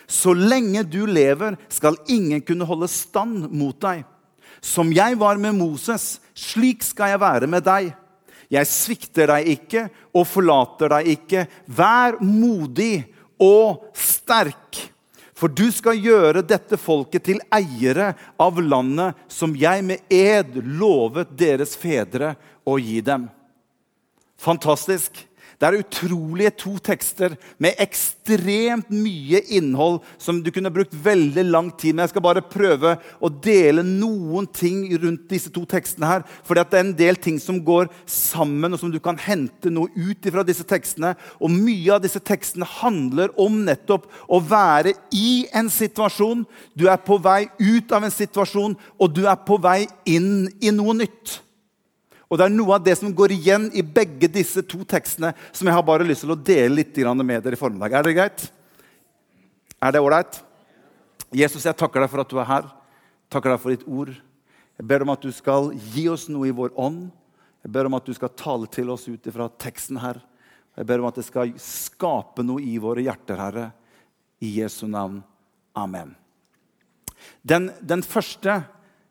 Så 0.05 0.35
lenge 0.37 0.85
du 0.85 1.07
lever, 1.09 1.57
skal 1.73 1.97
ingen 2.13 2.45
kunne 2.45 2.69
holde 2.69 2.91
stand 2.93 3.49
mot 3.57 3.79
deg. 3.81 4.05
Som 4.61 4.93
jeg 4.93 5.17
var 5.19 5.41
med 5.41 5.57
Moses, 5.57 6.21
slik 6.37 6.85
skal 6.85 7.15
jeg 7.15 7.23
være 7.23 7.49
med 7.49 7.65
deg. 7.65 7.95
Jeg 8.53 8.69
svikter 8.69 9.33
deg 9.33 9.49
ikke 9.55 9.87
og 10.13 10.29
forlater 10.29 10.93
deg 10.93 11.13
ikke. 11.17 11.47
Vær 11.73 12.21
modig 12.21 13.07
og 13.41 13.89
sterk. 13.97 14.92
For 15.43 15.51
du 15.51 15.73
skal 15.75 15.99
gjøre 15.99 16.45
dette 16.47 16.79
folket 16.79 17.25
til 17.27 17.41
eiere 17.51 18.13
av 18.39 18.61
landet 18.63 19.19
som 19.27 19.57
jeg 19.59 19.83
med 19.83 20.05
ed 20.07 20.55
lovet 20.79 21.33
deres 21.35 21.75
fedre 21.75 22.37
å 22.63 22.77
gi 22.79 23.01
dem. 23.03 23.25
Fantastisk. 24.39 25.25
Det 25.63 25.69
er 25.69 25.79
utrolige 25.79 26.51
to 26.59 26.73
tekster 26.83 27.37
med 27.63 27.79
ekstremt 27.79 28.89
mye 28.91 29.39
innhold 29.55 30.01
som 30.19 30.41
du 30.43 30.49
kunne 30.51 30.73
brukt 30.75 30.97
veldig 31.05 31.45
lang 31.47 31.69
tid 31.79 31.95
med. 31.95 32.09
Jeg 32.09 32.11
skal 32.17 32.25
bare 32.27 32.43
prøve 32.43 32.97
å 33.23 33.31
dele 33.31 33.85
noen 33.87 34.49
ting 34.51 34.81
rundt 35.05 35.29
disse 35.31 35.53
to 35.55 35.63
tekstene. 35.63 36.09
her, 36.09 36.25
For 36.43 36.59
det 36.59 36.67
er 36.67 36.81
en 36.81 36.97
del 36.99 37.15
ting 37.15 37.39
som 37.39 37.63
går 37.63 37.87
sammen, 38.07 38.73
og 38.75 38.81
som 38.81 38.91
du 38.91 38.99
kan 38.99 39.17
hente 39.17 39.71
noe 39.71 39.87
ut 39.95 40.27
fra 40.33 40.43
disse 40.43 40.67
tekstene. 40.67 41.15
Og 41.39 41.55
mye 41.55 41.95
av 41.95 42.03
disse 42.03 42.19
tekstene 42.19 42.67
handler 42.67 43.31
om 43.39 43.63
nettopp 43.63 44.11
å 44.27 44.43
være 44.43 44.97
i 45.15 45.47
en 45.55 45.71
situasjon. 45.71 46.43
Du 46.75 46.89
er 46.91 46.99
på 46.99 47.23
vei 47.23 47.47
ut 47.61 47.93
av 47.93 48.03
en 48.03 48.11
situasjon, 48.11 48.75
og 48.99 49.15
du 49.15 49.29
er 49.31 49.39
på 49.39 49.63
vei 49.63 49.87
inn 50.11 50.49
i 50.59 50.75
noe 50.75 50.99
nytt. 51.05 51.39
Og 52.33 52.39
Det 52.41 52.47
er 52.47 52.55
noe 52.55 52.79
av 52.79 52.85
det 52.85 52.95
som 52.97 53.13
går 53.13 53.35
igjen 53.35 53.67
i 53.77 53.83
begge 53.85 54.25
disse 54.33 54.63
to 54.65 54.79
tekstene, 54.89 55.35
som 55.53 55.69
jeg 55.69 55.77
har 55.77 55.85
bare 55.85 56.07
lyst 56.09 56.25
til 56.25 56.33
å 56.33 56.39
dele 56.41 56.79
litt 56.79 56.97
med 56.97 57.43
dere 57.45 57.53
i 57.53 57.61
formiddag. 57.61 57.93
Er 57.93 58.03
det 58.03 58.15
greit? 58.17 58.45
Er 59.77 59.93
det 59.93 60.01
ålreit? 60.01 60.39
Jesus, 61.29 61.67
jeg 61.67 61.77
takker 61.77 62.01
deg 62.01 62.09
for 62.09 62.23
at 62.23 62.31
du 62.31 62.39
er 62.41 62.49
her. 62.49 62.71
Takker 63.29 63.53
deg 63.53 63.61
for 63.61 63.71
ditt 63.71 63.85
ord. 63.85 64.15
Jeg 64.81 64.87
ber 64.89 65.05
om 65.05 65.13
at 65.13 65.21
du 65.21 65.29
skal 65.29 65.75
gi 65.93 66.07
oss 66.09 66.25
noe 66.33 66.49
i 66.49 66.55
vår 66.57 66.73
ånd. 66.73 67.11
Jeg 67.67 67.73
ber 67.75 67.91
om 67.91 67.99
at 67.99 68.09
du 68.09 68.15
skal 68.17 68.33
tale 68.33 68.71
til 68.73 68.89
oss 68.95 69.05
ut 69.11 69.29
ifra 69.29 69.51
teksten 69.61 69.99
her. 70.01 70.23
Jeg 70.73 70.89
ber 70.89 71.03
om 71.03 71.09
at 71.11 71.19
det 71.21 71.27
skal 71.27 71.53
skape 71.61 72.41
noe 72.47 72.65
i 72.65 72.79
våre 72.81 73.05
hjerter, 73.05 73.37
Herre. 73.37 73.67
I 74.41 74.55
Jesu 74.57 74.87
navn. 74.89 75.21
Amen. 75.77 76.15
Den, 77.45 77.69
den 77.85 78.01
første 78.01 78.63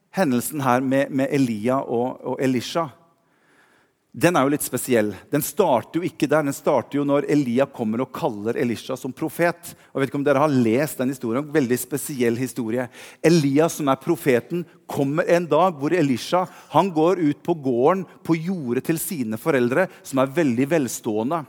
hendelsen 0.09 0.65
her 0.65 0.81
med, 0.81 1.13
med 1.13 1.29
Elia 1.29 1.77
og, 1.85 2.17
og 2.25 2.41
Elisha 2.41 2.87
den 4.11 4.35
er 4.35 4.43
jo 4.43 4.51
litt 4.51 4.65
spesiell. 4.65 5.13
Den 5.31 5.43
starter 5.45 6.01
jo 6.01 6.07
ikke 6.07 6.27
der. 6.27 6.43
Den 6.43 6.55
starter 6.55 6.99
jo 6.99 7.05
når 7.07 7.29
Elia 7.31 7.63
kommer 7.71 8.03
og 8.03 8.11
kaller 8.11 8.57
Elisha 8.59 8.97
som 8.99 9.13
profet. 9.15 9.71
Jeg 9.71 10.01
vet 10.01 10.11
ikke 10.11 10.19
om 10.19 10.25
dere 10.25 10.41
har 10.43 10.51
lest 10.51 10.99
den 10.99 11.13
historien, 11.13 11.45
en 11.45 11.53
veldig 11.53 11.77
spesiell 11.79 12.35
historie. 12.35 12.89
Elia, 13.23 13.69
som 13.71 13.87
er 13.87 14.01
profeten, 14.03 14.65
kommer 14.83 15.29
en 15.31 15.47
dag 15.47 15.79
hvor 15.79 15.95
Elisha 15.95 16.43
han 16.73 16.91
går 16.91 17.23
ut 17.23 17.39
på 17.45 17.55
gården 17.63 18.03
på 18.27 18.35
jordet 18.35 18.83
til 18.89 18.99
sine 18.99 19.39
foreldre, 19.39 19.87
som 20.03 20.19
er 20.19 20.35
veldig 20.41 20.67
velstående. 20.73 21.45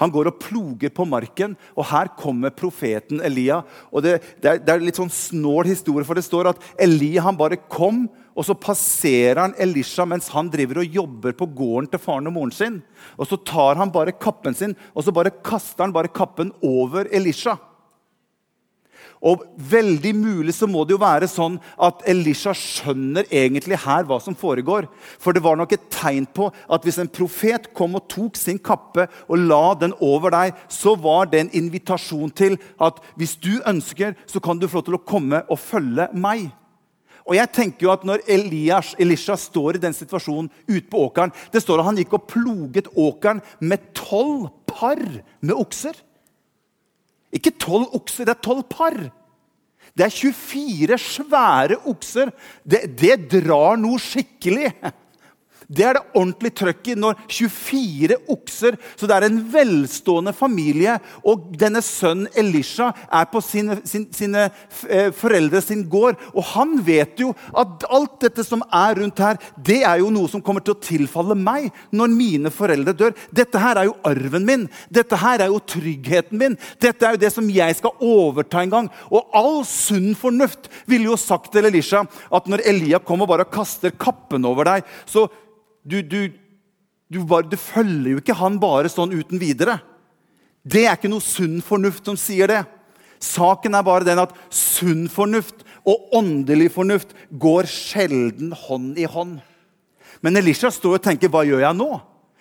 Han 0.00 0.12
går 0.14 0.30
og 0.30 0.40
ploger 0.40 0.92
på 0.96 1.04
marken, 1.04 1.52
og 1.76 1.84
her 1.90 2.08
kommer 2.16 2.54
profeten 2.56 3.20
Elia. 3.20 3.60
Og 3.92 4.06
det, 4.06 4.16
det, 4.40 4.54
er, 4.54 4.64
det 4.64 4.72
er 4.72 4.86
litt 4.86 4.96
sånn 4.96 5.12
snål 5.12 5.68
historie, 5.68 6.08
for 6.08 6.16
det 6.16 6.24
står 6.24 6.54
at 6.54 6.64
Elia 6.80 7.26
han 7.28 7.36
bare 7.36 7.60
kom 7.68 8.06
og 8.40 8.46
så 8.48 8.56
passerer 8.56 9.42
han 9.42 9.56
Elisha 9.60 10.06
mens 10.08 10.30
han 10.32 10.48
driver 10.48 10.80
og 10.80 10.94
jobber 10.96 11.34
på 11.36 11.50
gården 11.52 11.90
til 11.92 12.00
faren 12.00 12.30
og 12.30 12.38
moren 12.38 12.54
sin. 12.56 12.78
Og 13.20 13.28
Så 13.28 13.36
tar 13.36 13.76
han 13.76 13.92
bare 13.92 14.16
kappen 14.16 14.56
sin 14.56 14.76
og 14.94 15.04
så 15.04 15.12
bare 15.12 15.34
kaster 15.44 15.84
han 15.84 15.92
bare 15.92 16.08
kappen 16.08 16.54
over 16.64 17.04
Elisha. 17.12 17.58
Og 19.20 19.42
veldig 19.52 20.14
mulig 20.16 20.54
så 20.56 20.64
må 20.64 20.86
det 20.88 20.94
jo 20.94 21.02
være 21.02 21.28
sånn 21.28 21.58
at 21.76 22.00
Elisha 22.08 22.54
skjønner 22.56 23.26
egentlig 23.28 23.76
her 23.82 24.06
hva 24.08 24.16
som 24.24 24.32
foregår. 24.32 24.86
For 25.20 25.36
det 25.36 25.42
var 25.44 25.58
nok 25.60 25.74
et 25.76 25.90
tegn 25.92 26.24
på 26.24 26.48
at 26.48 26.86
hvis 26.86 27.02
en 27.02 27.12
profet 27.12 27.68
kom 27.76 27.98
og 28.00 28.06
tok 28.08 28.40
sin 28.40 28.56
kappe 28.56 29.04
og 29.28 29.44
la 29.44 29.74
den 29.82 29.92
over 30.00 30.32
deg, 30.32 30.56
så 30.72 30.94
var 30.96 31.28
det 31.28 31.42
en 31.42 31.52
invitasjon 31.60 32.32
til 32.32 32.56
at 32.80 33.04
hvis 33.20 33.36
du 33.36 33.58
ønsker, 33.68 34.16
så 34.24 34.40
kan 34.40 34.56
du 34.56 34.64
få 34.64 34.80
lov 34.80 34.88
til 34.88 34.96
å 34.96 35.04
komme 35.12 35.44
og 35.52 35.60
følge 35.60 36.08
meg. 36.16 36.48
Og 37.30 37.36
jeg 37.38 37.52
tenker 37.54 37.86
jo 37.86 37.92
at 37.94 38.04
Når 38.06 38.24
Elias, 38.30 38.94
Elisha 38.98 39.36
står 39.38 39.78
i 39.78 39.84
den 39.86 39.94
situasjonen 39.96 40.50
ute 40.66 40.86
på 40.90 41.06
åkeren 41.06 41.34
Det 41.54 41.62
står 41.62 41.80
at 41.80 41.90
han 41.90 42.00
gikk 42.02 42.18
og 42.18 42.26
ploget 42.30 42.90
åkeren 42.98 43.42
med 43.62 43.92
tolv 43.96 44.50
par 44.70 45.00
med 45.42 45.54
okser. 45.54 45.96
Ikke 47.34 47.52
tolv 47.58 47.90
okser, 47.98 48.26
det 48.26 48.36
er 48.36 48.42
tolv 48.42 48.62
par. 48.70 48.94
Det 49.98 50.06
er 50.06 50.14
24 50.14 50.98
svære 51.02 51.78
okser. 51.90 52.30
Det, 52.62 52.84
det 52.98 53.16
drar 53.32 53.78
noe 53.80 53.98
skikkelig. 54.02 54.70
Det 55.70 55.84
er 55.86 55.94
det 55.96 56.18
ordentlig 56.18 56.50
trøkk 56.58 56.88
i 56.90 56.96
når 56.98 57.18
24 57.30 58.16
okser 58.32 58.76
Så 58.98 59.06
det 59.06 59.16
er 59.16 59.26
en 59.28 59.38
velstående 59.52 60.32
familie. 60.34 60.96
Og 61.22 61.50
denne 61.58 61.82
sønnen 61.84 62.28
Elisha 62.38 62.90
er 63.06 63.28
på 63.30 63.42
sine, 63.44 63.78
sin, 63.86 64.08
sine 64.14 64.48
eh, 64.88 65.10
foreldre 65.14 65.62
sin 65.62 65.84
gård. 65.90 66.18
Og 66.34 66.42
han 66.54 66.74
vet 66.86 67.22
jo 67.22 67.30
at 67.54 67.86
alt 67.90 68.18
dette 68.24 68.44
som 68.46 68.64
er 68.66 68.98
rundt 68.98 69.22
her, 69.22 69.38
det 69.56 69.80
er 69.86 70.00
jo 70.02 70.10
noe 70.12 70.30
som 70.30 70.42
kommer 70.42 70.64
til 70.64 70.74
å 70.74 70.82
tilfalle 70.82 71.36
meg 71.38 71.68
når 71.94 72.14
mine 72.14 72.52
foreldre 72.54 72.96
dør. 72.96 73.14
Dette 73.30 73.60
her 73.62 73.78
er 73.78 73.90
jo 73.90 73.98
arven 74.10 74.46
min. 74.48 74.66
Dette 74.90 75.18
her 75.22 75.44
er 75.44 75.52
jo 75.52 75.62
tryggheten 75.70 76.40
min. 76.40 76.56
Dette 76.82 77.06
er 77.06 77.14
jo 77.14 77.22
det 77.22 77.30
som 77.34 77.50
jeg 77.50 77.78
skal 77.78 77.94
overta 78.02 78.64
en 78.64 78.74
gang. 78.74 78.90
Og 79.10 79.30
all 79.36 79.62
sunn 79.68 80.16
fornuft 80.18 80.66
ville 80.90 81.12
jo 81.12 81.20
sagt 81.20 81.52
til 81.54 81.70
Elisha 81.70 82.02
at 82.06 82.50
når 82.50 82.64
Elia 82.66 82.98
kommer 82.98 83.28
og 83.28 83.36
bare 83.36 83.48
kaster 83.50 83.94
kappen 83.94 84.46
over 84.48 84.66
deg, 84.66 84.90
så 85.06 85.28
du, 85.82 86.00
du, 86.02 86.32
du, 87.08 87.22
bare, 87.24 87.48
du, 87.48 87.56
følger 87.56 88.14
jo 88.14 88.22
ikke 88.22 88.38
han 88.38 88.58
bare 88.62 88.90
sånn 88.92 89.14
uten 89.16 89.40
videre. 89.40 89.78
Det 90.62 90.84
er 90.86 90.98
ikke 90.98 91.10
noe 91.12 91.24
sunn 91.24 91.60
fornuft 91.64 92.08
som 92.08 92.18
sier 92.20 92.50
det. 92.50 92.62
Saken 93.20 93.76
er 93.76 93.84
bare 93.84 94.06
den 94.08 94.20
at 94.20 94.32
sunn 94.52 95.06
fornuft 95.12 95.64
og 95.88 96.12
åndelig 96.16 96.70
fornuft 96.74 97.14
går 97.30 97.68
sjelden 97.68 98.52
hånd 98.66 99.00
i 99.00 99.08
hånd. 99.08 99.40
Men 100.20 100.36
Elisha 100.40 100.70
står 100.72 100.98
og 100.98 101.04
tenker 101.04 101.32
hva 101.32 101.44
gjør 101.48 101.64
jeg 101.64 101.76
nå? 101.78 101.90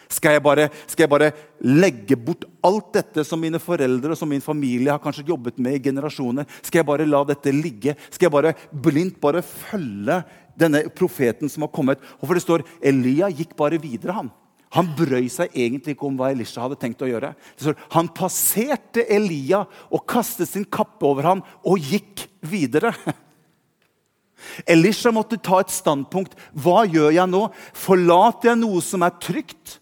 Skal 0.10 0.34
jeg, 0.34 0.42
bare, 0.42 0.64
skal 0.90 1.04
jeg, 1.04 1.12
bare, 1.12 1.28
legge 1.62 2.16
bort 2.18 2.48
alt 2.66 2.88
dette 2.96 3.22
som 3.28 3.38
mine 3.38 3.60
foreldre 3.62 4.16
og 4.16 4.18
som 4.18 4.32
min 4.32 4.42
familie 4.42 4.90
har 4.90 5.02
kanskje 5.04 5.28
jobbet 5.28 5.60
med 5.62 5.78
i 5.78 5.82
generasjoner? 5.86 6.48
Skal 6.66 6.82
jeg 6.82 6.88
bare 6.88 7.06
la 7.06 7.20
dette 7.30 7.54
ligge? 7.54 7.94
Skal 8.10 8.26
jeg 8.26 8.34
bare 8.34 8.56
blindt 8.74 9.20
bare 9.22 9.44
følge 9.46 10.18
denne 10.60 10.84
profeten 10.96 11.52
som 11.52 11.66
har 11.66 11.74
kommet. 11.74 12.04
Og 12.20 12.28
for 12.28 12.38
det 12.38 12.44
står, 12.46 12.66
Elia 12.84 13.32
gikk 13.32 13.56
bare 13.60 13.82
videre. 13.82 14.18
Han 14.20 14.32
Han 14.78 14.92
brøy 14.94 15.26
seg 15.34 15.50
egentlig 15.58 15.96
ikke 15.96 16.06
om 16.06 16.18
hva 16.20 16.28
Elisha 16.30 16.62
hadde 16.62 16.78
tenkt 16.78 17.02
å 17.02 17.10
gjøre. 17.10 17.34
Det 17.58 17.66
står, 17.66 17.78
Han 17.90 18.12
passerte 18.14 19.06
Elia 19.10 19.64
og 19.90 20.06
kastet 20.06 20.50
sin 20.50 20.66
kappe 20.66 21.06
over 21.06 21.26
ham 21.26 21.42
og 21.66 21.80
gikk 21.82 22.28
videre. 22.46 22.94
Elisha 24.70 25.12
måtte 25.12 25.40
ta 25.42 25.60
et 25.64 25.74
standpunkt. 25.74 26.38
Hva 26.54 26.86
gjør 26.86 27.12
jeg 27.16 27.32
nå? 27.32 27.48
Forlater 27.74 28.52
jeg 28.52 28.62
noe 28.62 28.82
som 28.86 29.04
er 29.04 29.18
trygt? 29.18 29.80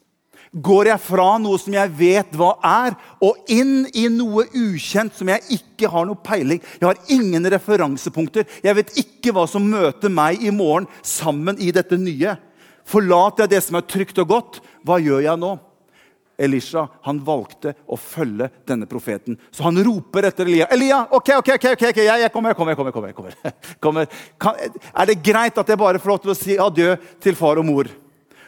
Går 0.51 0.91
jeg 0.93 1.03
fra 1.03 1.27
noe 1.41 1.59
som 1.59 1.75
jeg 1.75 1.91
vet 1.97 2.35
hva 2.39 2.53
er, 2.63 2.95
og 3.19 3.51
inn 3.51 3.85
i 3.91 4.07
noe 4.11 4.45
ukjent 4.55 5.15
som 5.17 5.27
jeg 5.31 5.59
ikke 5.59 5.89
har 5.91 6.07
noe 6.07 6.19
peiling 6.23 6.61
Jeg 6.79 6.87
har 6.87 6.99
ingen 7.11 7.49
referansepunkter. 7.51 8.47
Jeg 8.63 8.77
vet 8.79 8.93
ikke 9.03 9.35
hva 9.35 9.47
som 9.49 9.67
møter 9.67 10.11
meg 10.13 10.43
i 10.43 10.53
morgen 10.53 10.87
sammen 11.03 11.59
i 11.59 11.73
dette 11.75 11.99
nye. 11.99 12.37
Forlater 12.87 13.43
jeg 13.45 13.57
det 13.57 13.63
som 13.65 13.79
er 13.79 13.87
trygt 13.89 14.19
og 14.23 14.29
godt? 14.31 14.61
Hva 14.87 15.01
gjør 15.03 15.25
jeg 15.25 15.41
nå? 15.41 15.57
Elisha 16.37 16.85
han 17.03 17.19
valgte 17.25 17.73
å 17.89 17.97
følge 17.97 18.47
denne 18.67 18.87
profeten. 18.89 19.35
Så 19.51 19.65
han 19.65 19.79
roper 19.83 20.29
etter 20.29 20.45
Elia. 20.45 20.67
'Elia, 20.69 21.01
ok, 21.09 21.31
ok, 21.41 21.49
ok, 21.57 21.69
ok, 21.73 22.01
jeg, 22.03 22.21
jeg 22.21 22.31
kommer, 22.31 22.53
jeg 22.53 22.57
kommer, 22.59 22.71
jeg 22.71 22.77
kommer, 22.77 23.07
jeg 23.09 23.17
kommer. 23.17 23.37
kommer. 23.85 24.19
Kan, 24.39 24.59
er 24.93 25.09
det 25.09 25.21
greit 25.25 25.57
at 25.57 25.71
jeg 25.73 25.81
bare 25.81 25.99
får 25.99 26.13
lov 26.13 26.21
til 26.23 26.33
å 26.33 26.37
si 26.37 26.59
adjø 26.61 26.93
til 27.19 27.39
far 27.39 27.57
og 27.57 27.65
mor?' 27.67 27.95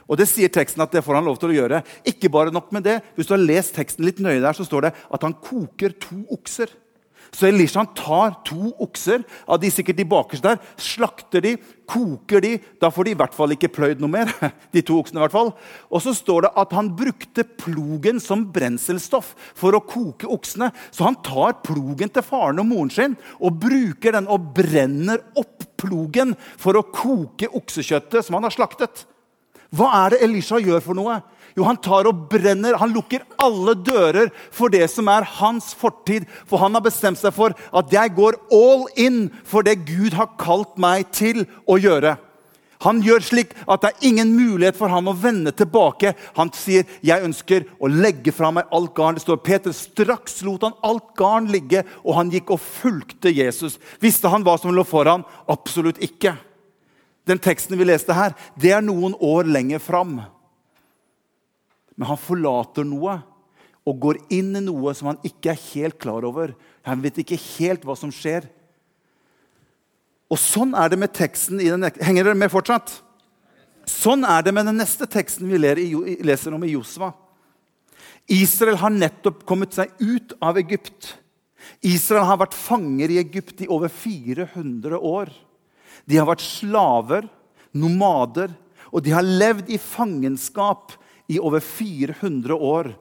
Og 0.10 0.18
det 0.18 0.28
sier 0.30 0.52
teksten 0.52 0.82
at 0.84 0.94
det 0.94 1.04
får 1.06 1.20
han 1.20 1.28
lov 1.30 1.38
til 1.40 1.54
å 1.54 1.58
gjøre. 1.60 1.84
Ikke 2.10 2.32
bare 2.34 2.54
nok 2.54 2.74
med 2.74 2.88
det. 2.88 3.00
Hvis 3.16 3.30
du 3.30 3.36
har 3.36 3.44
lest 3.46 3.76
teksten 3.78 4.08
litt 4.08 4.22
nøye 4.24 4.42
der, 4.42 4.58
så 4.58 4.66
står 4.66 4.90
det 4.90 4.96
at 4.98 5.26
han 5.26 5.38
koker 5.38 5.94
to 6.02 6.24
okser. 6.34 6.74
Så 7.36 7.46
Elisha 7.46 7.84
tar 7.94 8.40
to 8.48 8.72
okser 8.82 9.22
av 9.46 9.60
de 9.62 9.70
sikkert 9.70 10.00
de 10.00 10.06
bakerste 10.10 10.50
der, 10.50 10.72
slakter 10.82 11.44
de, 11.46 11.52
koker 11.90 12.42
de. 12.42 12.56
Da 12.82 12.90
får 12.94 13.06
de 13.06 13.14
i 13.14 13.20
hvert 13.20 13.36
fall 13.38 13.54
ikke 13.54 13.70
pløyd 13.76 14.02
noe 14.02 14.14
mer. 14.14 14.32
de 14.74 14.82
to 14.86 14.98
oksene 14.98 15.22
i 15.22 15.24
hvert 15.24 15.36
fall. 15.36 15.52
Og 15.94 16.04
så 16.06 16.16
står 16.18 16.48
det 16.48 16.52
at 16.64 16.74
han 16.78 16.90
brukte 16.98 17.46
plogen 17.62 18.22
som 18.24 18.48
brenselstoff 18.54 19.36
for 19.58 19.78
å 19.78 19.84
koke 19.86 20.30
oksene. 20.30 20.72
Så 20.90 21.06
han 21.06 21.20
tar 21.26 21.60
plogen 21.66 22.10
til 22.14 22.26
faren 22.26 22.64
og 22.64 22.70
moren 22.72 22.94
sin 22.94 23.18
og 23.38 23.62
bruker 23.62 24.18
den 24.18 24.30
og 24.30 24.50
brenner 24.58 25.22
opp 25.38 25.68
plogen 25.80 26.34
for 26.60 26.78
å 26.80 26.88
koke 26.90 27.52
oksekjøttet 27.62 28.26
som 28.26 28.40
han 28.40 28.50
har 28.50 28.58
slaktet. 28.58 29.06
Hva 29.76 29.90
er 30.04 30.16
det 30.16 30.24
Elisha 30.26 30.58
gjør 30.62 30.82
for 30.82 30.98
noe? 30.98 31.20
Jo, 31.58 31.66
Han 31.66 31.80
tar 31.82 32.08
og 32.08 32.30
brenner, 32.32 32.78
han 32.78 32.94
lukker 32.94 33.26
alle 33.42 33.74
dører 33.76 34.30
for 34.54 34.72
det 34.72 34.86
som 34.92 35.10
er 35.12 35.28
hans 35.40 35.74
fortid. 35.76 36.28
For 36.48 36.62
han 36.62 36.78
har 36.78 36.86
bestemt 36.86 37.20
seg 37.20 37.34
for 37.36 37.54
at 37.54 37.94
jeg 37.94 38.16
går 38.16 38.38
all 38.54 38.88
in 38.96 39.28
for 39.44 39.66
det 39.66 39.82
Gud 39.90 40.16
har 40.16 40.36
kalt 40.40 40.78
meg 40.80 41.10
til 41.12 41.46
å 41.68 41.80
gjøre. 41.82 42.16
Han 42.86 43.02
gjør 43.04 43.20
slik 43.20 43.50
at 43.68 43.82
det 43.84 43.90
er 43.90 44.06
ingen 44.08 44.30
mulighet 44.38 44.78
for 44.80 44.88
ham 44.88 45.10
å 45.12 45.18
vende 45.20 45.52
tilbake. 45.52 46.14
Han 46.38 46.48
sier, 46.56 46.86
'Jeg 47.04 47.26
ønsker 47.28 47.66
å 47.76 47.92
legge 47.92 48.32
fra 48.32 48.52
meg 48.52 48.72
alt 48.72 48.94
garn'. 48.96 49.16
Det 49.16 49.24
står 49.28 49.44
Peter 49.44 49.72
straks 49.72 50.42
lot 50.44 50.64
han 50.64 50.80
alt 50.82 51.14
garn 51.18 51.52
ligge, 51.52 51.84
og 52.06 52.16
han 52.16 52.32
gikk 52.32 52.52
og 52.52 52.60
fulgte 52.62 53.36
Jesus. 53.36 53.78
Visste 54.00 54.30
han 54.30 54.44
hva 54.44 54.58
som 54.58 54.72
lå 54.72 54.86
foran? 54.86 55.26
Absolutt 55.50 56.00
ikke 56.00 56.38
den 57.30 57.42
teksten 57.42 57.78
vi 57.80 57.88
leste 57.88 58.16
her, 58.16 58.36
det 58.60 58.74
er 58.76 58.86
noen 58.86 59.16
år 59.16 59.50
lenger 59.50 59.82
fram. 59.84 60.20
Men 61.96 62.10
han 62.10 62.20
forlater 62.20 62.88
noe 62.88 63.20
og 63.88 64.00
går 64.04 64.20
inn 64.34 64.54
i 64.58 64.64
noe 64.64 64.94
som 64.98 65.12
han 65.12 65.22
ikke 65.26 65.54
er 65.54 65.62
helt 65.72 66.00
klar 66.02 66.26
over. 66.28 66.54
Han 66.88 67.02
vet 67.04 67.22
ikke 67.22 67.40
helt 67.58 67.86
hva 67.88 67.96
som 67.98 68.12
skjer. 68.14 68.48
Og 70.30 70.38
sånn 70.38 70.76
er 70.78 70.92
det 70.92 71.00
med 71.02 71.14
teksten 71.16 71.62
i 71.62 71.72
den, 71.72 71.88
Henger 72.06 72.30
dere 72.30 72.38
med 72.38 72.54
fortsatt? 72.54 73.00
Sånn 73.90 74.22
er 74.28 74.44
det 74.46 74.54
med 74.54 74.68
den 74.70 74.78
neste 74.78 75.08
teksten 75.10 75.50
vi 75.50 75.58
leser 75.58 76.54
om 76.54 76.64
i 76.66 76.76
Josva. 76.76 77.12
Israel 78.30 78.78
har 78.78 78.94
nettopp 78.94 79.42
kommet 79.50 79.74
seg 79.74 79.90
ut 79.98 80.36
av 80.46 80.60
Egypt. 80.62 81.16
Israel 81.82 82.28
har 82.30 82.38
vært 82.44 82.58
fanger 82.58 83.10
i 83.10 83.18
Egypt 83.22 83.64
i 83.66 83.70
over 83.72 83.90
400 83.90 85.00
år. 85.02 85.32
De 86.10 86.18
har 86.18 86.26
vært 86.30 86.46
slaver, 86.46 87.28
nomader, 87.78 88.56
og 88.90 89.06
de 89.06 89.14
har 89.14 89.26
levd 89.26 89.70
i 89.70 89.78
fangenskap 89.78 90.96
i 91.30 91.38
over 91.38 91.62
400 91.62 92.58
år. 92.58 92.92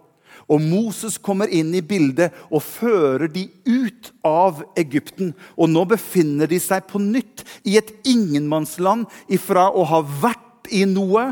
Og 0.48 0.62
Moses 0.64 1.18
kommer 1.20 1.50
inn 1.52 1.74
i 1.76 1.84
bildet 1.84 2.36
og 2.48 2.62
fører 2.64 3.28
de 3.32 3.46
ut 3.68 4.12
av 4.24 4.62
Egypten. 4.80 5.34
Og 5.56 5.68
nå 5.72 5.84
befinner 5.88 6.48
de 6.48 6.60
seg 6.62 6.86
på 6.88 7.00
nytt 7.02 7.44
i 7.68 7.76
et 7.80 7.90
ingenmannsland 8.08 9.08
ifra 9.32 9.68
å 9.72 9.84
ha 9.88 10.00
vært 10.22 10.70
i 10.72 10.84
noe. 10.88 11.30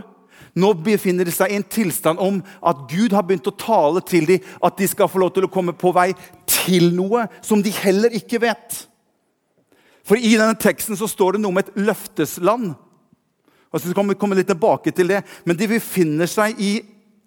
Nå 0.57 0.73
befinner 0.85 1.29
de 1.29 1.33
seg 1.33 1.53
i 1.53 1.59
en 1.59 1.69
tilstand 1.69 2.21
om 2.21 2.43
at 2.65 2.85
Gud 2.93 3.17
har 3.17 3.25
begynt 3.29 3.49
å 3.49 3.57
tale 3.61 4.01
til 4.05 4.29
dem 4.29 4.53
at 4.65 4.77
de 4.81 4.89
skal 4.89 5.09
få 5.13 5.21
lov 5.21 5.35
til 5.37 5.49
å 5.49 5.53
komme 5.53 5.77
på 5.77 5.93
vei 5.97 6.11
til 6.49 6.93
noe 6.97 7.27
som 7.45 7.65
de 7.65 7.73
heller 7.85 8.17
ikke 8.17 8.41
vet. 8.45 8.85
For 10.07 10.19
i 10.19 10.37
denne 10.37 10.57
teksten 10.59 10.99
så 10.99 11.09
står 11.11 11.37
det 11.37 11.43
noe 11.43 11.55
om 11.55 11.63
et 11.63 11.73
løftesland. 11.79 12.75
Og 13.73 13.81
så 13.83 13.91
skal 13.91 14.07
vi 14.09 14.19
komme 14.19 14.39
litt 14.39 14.49
tilbake 14.51 14.93
til 14.95 15.11
det. 15.11 15.25
Men 15.45 15.59
de 15.59 15.73
befinner 15.75 16.31
seg 16.31 16.61
i 16.63 16.77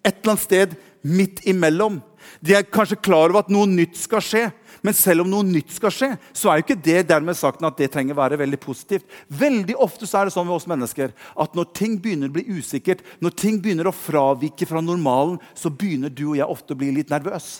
et 0.00 0.14
eller 0.16 0.32
annet 0.32 0.46
sted 0.46 0.78
midt 1.04 1.42
imellom. 1.48 1.98
De 2.44 2.54
er 2.56 2.66
kanskje 2.68 2.98
klar 3.00 3.30
over 3.30 3.42
at 3.42 3.52
noe 3.52 3.68
nytt 3.68 3.98
skal 4.00 4.24
skje. 4.24 4.42
Men 4.84 4.96
selv 4.96 5.24
om 5.24 5.30
noe 5.32 5.44
nytt 5.44 5.72
skal 5.76 5.92
skje, 5.92 6.10
så 6.36 6.50
er 6.50 6.60
jo 6.60 6.64
ikke 6.64 6.80
det 6.84 7.04
dermed 7.10 7.36
sagt 7.36 7.60
at 7.64 7.76
det 7.76 7.90
trenger 7.92 8.16
være 8.16 8.38
veldig 8.40 8.60
positivt. 8.62 9.04
Veldig 9.28 9.76
ofte 9.80 10.08
så 10.08 10.20
er 10.20 10.28
det 10.28 10.34
sånn 10.36 10.48
med 10.48 10.56
oss 10.56 10.68
mennesker 10.70 11.12
at 11.12 11.56
når 11.56 11.72
ting 11.76 11.98
begynner 12.00 12.32
å 12.32 12.36
bli 12.38 12.46
usikkert, 12.48 13.04
når 13.20 13.36
ting 13.36 13.60
begynner 13.60 13.90
å 13.90 13.96
fravike 13.96 14.68
fra 14.68 14.80
normalen, 14.84 15.36
så 15.52 15.72
begynner 15.72 16.12
du 16.12 16.30
og 16.30 16.38
jeg 16.40 16.48
ofte 16.48 16.76
å 16.76 16.80
bli 16.80 16.94
litt 16.96 17.12
nervøs. 17.12 17.58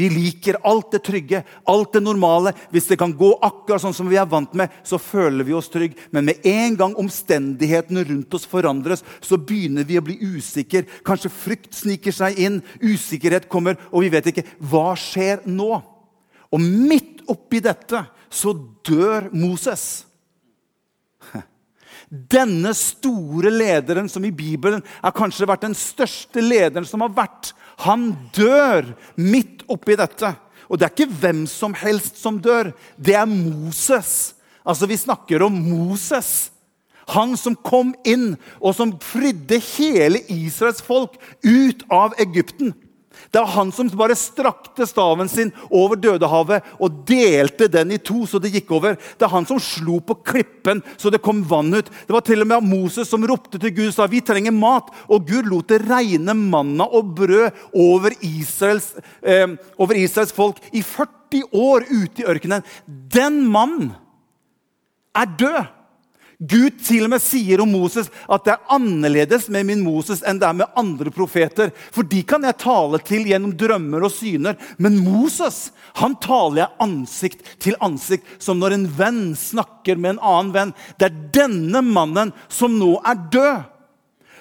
Vi 0.00 0.08
liker 0.08 0.56
alt 0.64 0.94
det 0.94 1.02
trygge, 1.04 1.42
alt 1.68 1.92
det 1.92 2.00
normale. 2.00 2.54
Hvis 2.72 2.88
det 2.88 2.96
kan 3.00 3.12
gå 3.12 3.34
akkurat 3.44 3.82
sånn 3.82 3.96
som 3.96 4.08
vi 4.08 4.16
er 4.16 4.28
vant 4.30 4.54
med, 4.56 4.72
så 4.86 4.96
føler 4.96 5.44
vi 5.44 5.56
oss 5.56 5.68
trygge. 5.72 6.08
Men 6.14 6.30
med 6.30 6.46
en 6.48 6.78
gang 6.80 6.96
omstendighetene 7.02 8.06
rundt 8.08 8.36
oss 8.38 8.48
forandres, 8.48 9.04
så 9.20 9.36
begynner 9.36 9.84
vi 9.84 9.98
å 10.00 10.04
bli 10.06 10.16
usikre. 10.38 10.86
Kanskje 11.04 11.32
frykt 11.34 11.76
sniker 11.82 12.16
seg 12.16 12.40
inn, 12.40 12.60
usikkerhet 12.80 13.50
kommer, 13.52 13.76
og 13.92 14.06
vi 14.06 14.12
vet 14.16 14.32
ikke 14.32 14.46
hva 14.72 14.94
skjer 14.96 15.44
nå. 15.50 15.74
Og 16.50 16.62
midt 16.64 17.20
oppi 17.28 17.60
dette 17.62 18.06
så 18.32 18.54
dør 18.86 19.28
Moses. 19.36 20.06
Denne 22.10 22.72
store 22.74 23.52
lederen 23.54 24.08
som 24.10 24.24
i 24.26 24.32
Bibelen 24.34 24.82
har 24.96 25.14
kanskje 25.14 25.46
vært 25.46 25.68
den 25.68 25.76
største 25.78 26.42
lederen 26.42 26.88
som 26.88 27.04
har 27.04 27.12
vært. 27.14 27.52
Han 27.86 28.12
dør 28.36 28.92
midt 29.16 29.64
oppi 29.70 29.96
dette. 29.98 30.34
Og 30.70 30.78
det 30.78 30.86
er 30.86 30.94
ikke 30.94 31.20
hvem 31.22 31.44
som 31.50 31.74
helst 31.74 32.20
som 32.20 32.38
dør. 32.42 32.72
Det 32.96 33.16
er 33.18 33.26
Moses. 33.26 34.34
Altså, 34.64 34.86
Vi 34.86 34.96
snakker 34.96 35.42
om 35.42 35.52
Moses. 35.52 36.50
Han 37.10 37.34
som 37.36 37.56
kom 37.56 37.94
inn, 38.06 38.36
og 38.60 38.76
som 38.78 38.92
fridde 39.02 39.58
hele 39.74 40.20
Israels 40.30 40.82
folk 40.82 41.16
ut 41.42 41.82
av 41.90 42.14
Egypten. 42.22 42.74
Det 43.30 43.38
var 43.38 43.46
han 43.46 43.68
som 43.72 43.88
bare 43.94 44.16
strakte 44.18 44.86
staven 44.90 45.28
sin 45.30 45.52
over 45.70 45.98
Dødehavet 46.02 46.66
og 46.82 46.96
delte 47.06 47.68
den 47.70 47.92
i 47.94 48.00
to 48.02 48.24
så 48.26 48.40
det 48.42 48.50
gikk 48.56 48.72
over. 48.74 48.96
Det 48.98 49.26
er 49.26 49.30
han 49.30 49.46
som 49.46 49.60
slo 49.62 50.00
på 50.02 50.16
klippen 50.26 50.82
så 50.98 51.12
det 51.14 51.22
kom 51.22 51.44
vann 51.46 51.70
ut. 51.76 51.86
Det 51.86 52.14
var 52.16 52.24
til 52.26 52.42
og 52.42 52.50
med 52.50 52.66
Moses 52.66 53.06
som 53.10 53.22
ropte 53.26 53.60
til 53.62 53.74
Gud 53.76 53.92
og 53.92 53.94
sa 53.94 54.08
vi 54.10 54.22
trenger 54.24 54.54
mat. 54.54 54.90
Og 55.06 55.30
Gud 55.30 55.46
lot 55.46 55.70
det 55.70 55.84
regne 55.86 56.34
manna 56.34 56.88
og 56.90 57.14
brød 57.20 57.54
over 57.70 58.18
Israels, 58.18 58.96
eh, 59.22 59.46
over 59.78 59.94
Israels 59.94 60.34
folk 60.34 60.58
i 60.74 60.82
40 60.82 61.46
år 61.54 61.86
ute 61.86 62.24
i 62.24 62.26
ørkenen. 62.26 62.66
Den 62.86 63.44
mannen 63.46 63.92
er 65.14 65.30
død. 65.38 65.79
Gud 66.40 66.78
til 66.80 67.04
og 67.04 67.10
med 67.12 67.20
sier 67.20 67.60
om 67.60 67.68
Moses 67.68 68.06
at 68.24 68.46
det 68.46 68.54
er 68.54 68.70
annerledes 68.72 69.50
med 69.52 69.66
min 69.68 69.82
Moses 69.84 70.22
enn 70.24 70.38
det 70.40 70.46
er 70.48 70.56
med 70.56 70.78
andre 70.78 71.12
profeter. 71.12 71.68
For 71.92 72.06
de 72.06 72.22
kan 72.24 72.46
jeg 72.48 72.56
tale 72.62 73.00
til 73.04 73.26
gjennom 73.28 73.52
drømmer 73.60 74.06
og 74.08 74.14
syner. 74.14 74.56
Men 74.80 74.96
Moses 75.04 75.66
han 76.00 76.14
taler 76.22 76.62
jeg 76.62 76.78
ansikt 76.80 77.50
til 77.60 77.76
ansikt, 77.84 78.24
som 78.40 78.60
når 78.60 78.76
en 78.76 78.86
venn 78.96 79.20
snakker 79.36 80.00
med 80.00 80.14
en 80.14 80.22
annen 80.30 80.54
venn. 80.54 80.72
Det 80.96 81.10
er 81.10 81.20
denne 81.42 81.84
mannen 81.84 82.32
som 82.48 82.72
nå 82.78 82.94
er 83.04 83.20
død. 83.34 83.68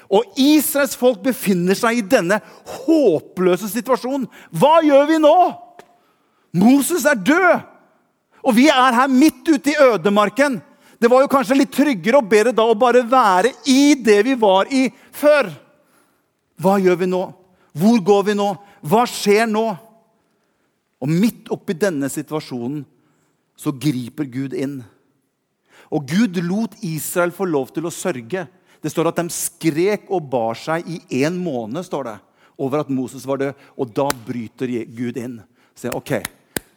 Og 0.10 0.39
Israels 0.41 0.96
folk 0.98 1.20
befinner 1.25 1.77
seg 1.77 2.00
i 2.00 2.08
denne 2.15 2.39
håpløse 2.86 3.68
situasjonen. 3.70 4.29
Hva 4.56 4.79
gjør 4.88 5.03
vi 5.12 5.20
nå? 5.22 5.36
Moses 6.63 7.03
er 7.06 7.20
død! 7.20 7.68
Og 8.39 8.56
vi 8.56 8.70
er 8.72 8.96
her 8.96 9.12
midt 9.12 9.44
ute 9.51 9.74
i 9.74 9.79
ødemarken. 9.84 10.62
Det 11.00 11.08
var 11.08 11.24
jo 11.24 11.32
kanskje 11.32 11.56
litt 11.62 11.72
tryggere 11.72 12.20
og 12.20 12.27
bedre 12.27 12.51
da 12.56 12.65
å 12.68 12.75
bare 12.77 13.06
være 13.08 13.53
i 13.72 13.96
det 13.96 14.20
vi 14.27 14.36
var 14.39 14.68
i 14.68 14.89
før. 15.15 15.48
Hva 16.60 16.75
gjør 16.84 17.00
vi 17.00 17.08
nå? 17.08 17.22
Hvor 17.79 18.00
går 18.03 18.25
vi 18.27 18.36
nå? 18.36 18.50
Hva 18.84 19.06
skjer 19.08 19.48
nå? 19.48 19.65
Og 21.00 21.12
midt 21.12 21.48
oppi 21.56 21.77
denne 21.79 22.10
situasjonen 22.12 22.84
så 23.60 23.72
griper 23.72 24.27
Gud 24.27 24.56
inn. 24.56 24.82
Og 25.89 26.03
Gud 26.10 26.36
lot 26.44 26.75
Israel 26.84 27.32
få 27.32 27.48
lov 27.48 27.72
til 27.75 27.88
å 27.88 27.94
sørge. 27.94 28.44
Det 28.84 28.91
står 28.91 29.10
at 29.10 29.22
de 29.22 29.32
skrek 29.32 30.12
og 30.12 30.27
bar 30.32 30.60
seg 30.60 30.88
i 30.88 31.24
en 31.24 31.39
måned 31.39 31.88
står 31.88 32.12
det, 32.12 32.18
over 32.60 32.84
at 32.84 32.91
Moses 32.91 33.24
var 33.27 33.39
død. 33.39 33.63
Og 33.79 33.96
da 33.96 34.10
bryter 34.27 34.75
Gud 34.91 35.20
inn. 35.20 35.39
Så 35.75 35.91
ok, 35.96 36.18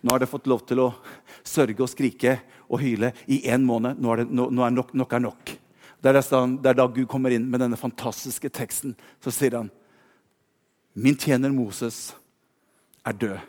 nå 0.02 0.14
har 0.14 0.22
de 0.22 0.30
fått 0.30 0.46
lov 0.50 0.62
til 0.66 0.82
å 0.86 0.92
sørge 1.42 1.82
og 1.82 1.90
skrike 1.90 2.38
og 2.72 2.80
hyle 2.80 3.12
i 3.28 3.42
én 3.52 3.66
måned. 3.68 4.00
Nå 4.00 4.12
er, 4.12 4.22
det, 4.22 4.32
nå, 4.32 4.48
nå 4.50 4.64
er 4.64 4.74
nok, 4.74 4.94
nok 4.96 5.12
er 5.12 5.22
nok. 5.26 5.52
Det 6.02 6.10
er, 6.10 6.74
da 6.74 6.86
Gud 6.88 7.06
kommer 7.06 7.30
inn 7.30 7.46
med 7.50 7.62
denne 7.62 7.78
fantastiske 7.78 8.50
teksten. 8.50 8.96
Så 9.22 9.30
sier 9.30 9.60
han, 9.60 9.70
'Min 10.94 11.16
tjener 11.16 11.52
Moses 11.52 12.14
er 13.06 13.12
død'. 13.12 13.40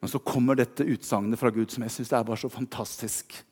Men 0.00 0.08
så 0.08 0.18
kommer 0.18 0.54
dette 0.54 0.84
utsagnet 0.84 1.38
fra 1.38 1.50
Gud 1.50 1.70
som 1.70 1.82
jeg 1.82 1.90
syns 1.90 2.12
er 2.12 2.24
bare 2.26 2.36
så 2.36 2.48
fantastisk. 2.48 3.44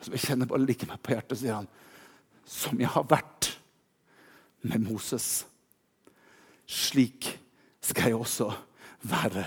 Som 0.00 0.12
jeg 0.12 0.20
kjenner 0.26 0.46
bare 0.46 0.66
like 0.66 0.86
meg 0.86 0.98
på 1.02 1.14
hjertet, 1.14 1.38
sier 1.38 1.54
han. 1.54 1.68
Som 2.44 2.80
jeg 2.80 2.90
har 2.90 3.06
vært 3.06 3.52
med 4.62 4.82
Moses, 4.82 5.46
slik 6.66 7.38
skal 7.80 8.10
jeg 8.10 8.18
også 8.18 8.50
være 9.02 9.46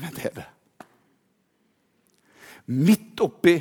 med 0.00 0.16
dere. 0.16 0.46
Midt 2.66 3.20
oppi 3.20 3.58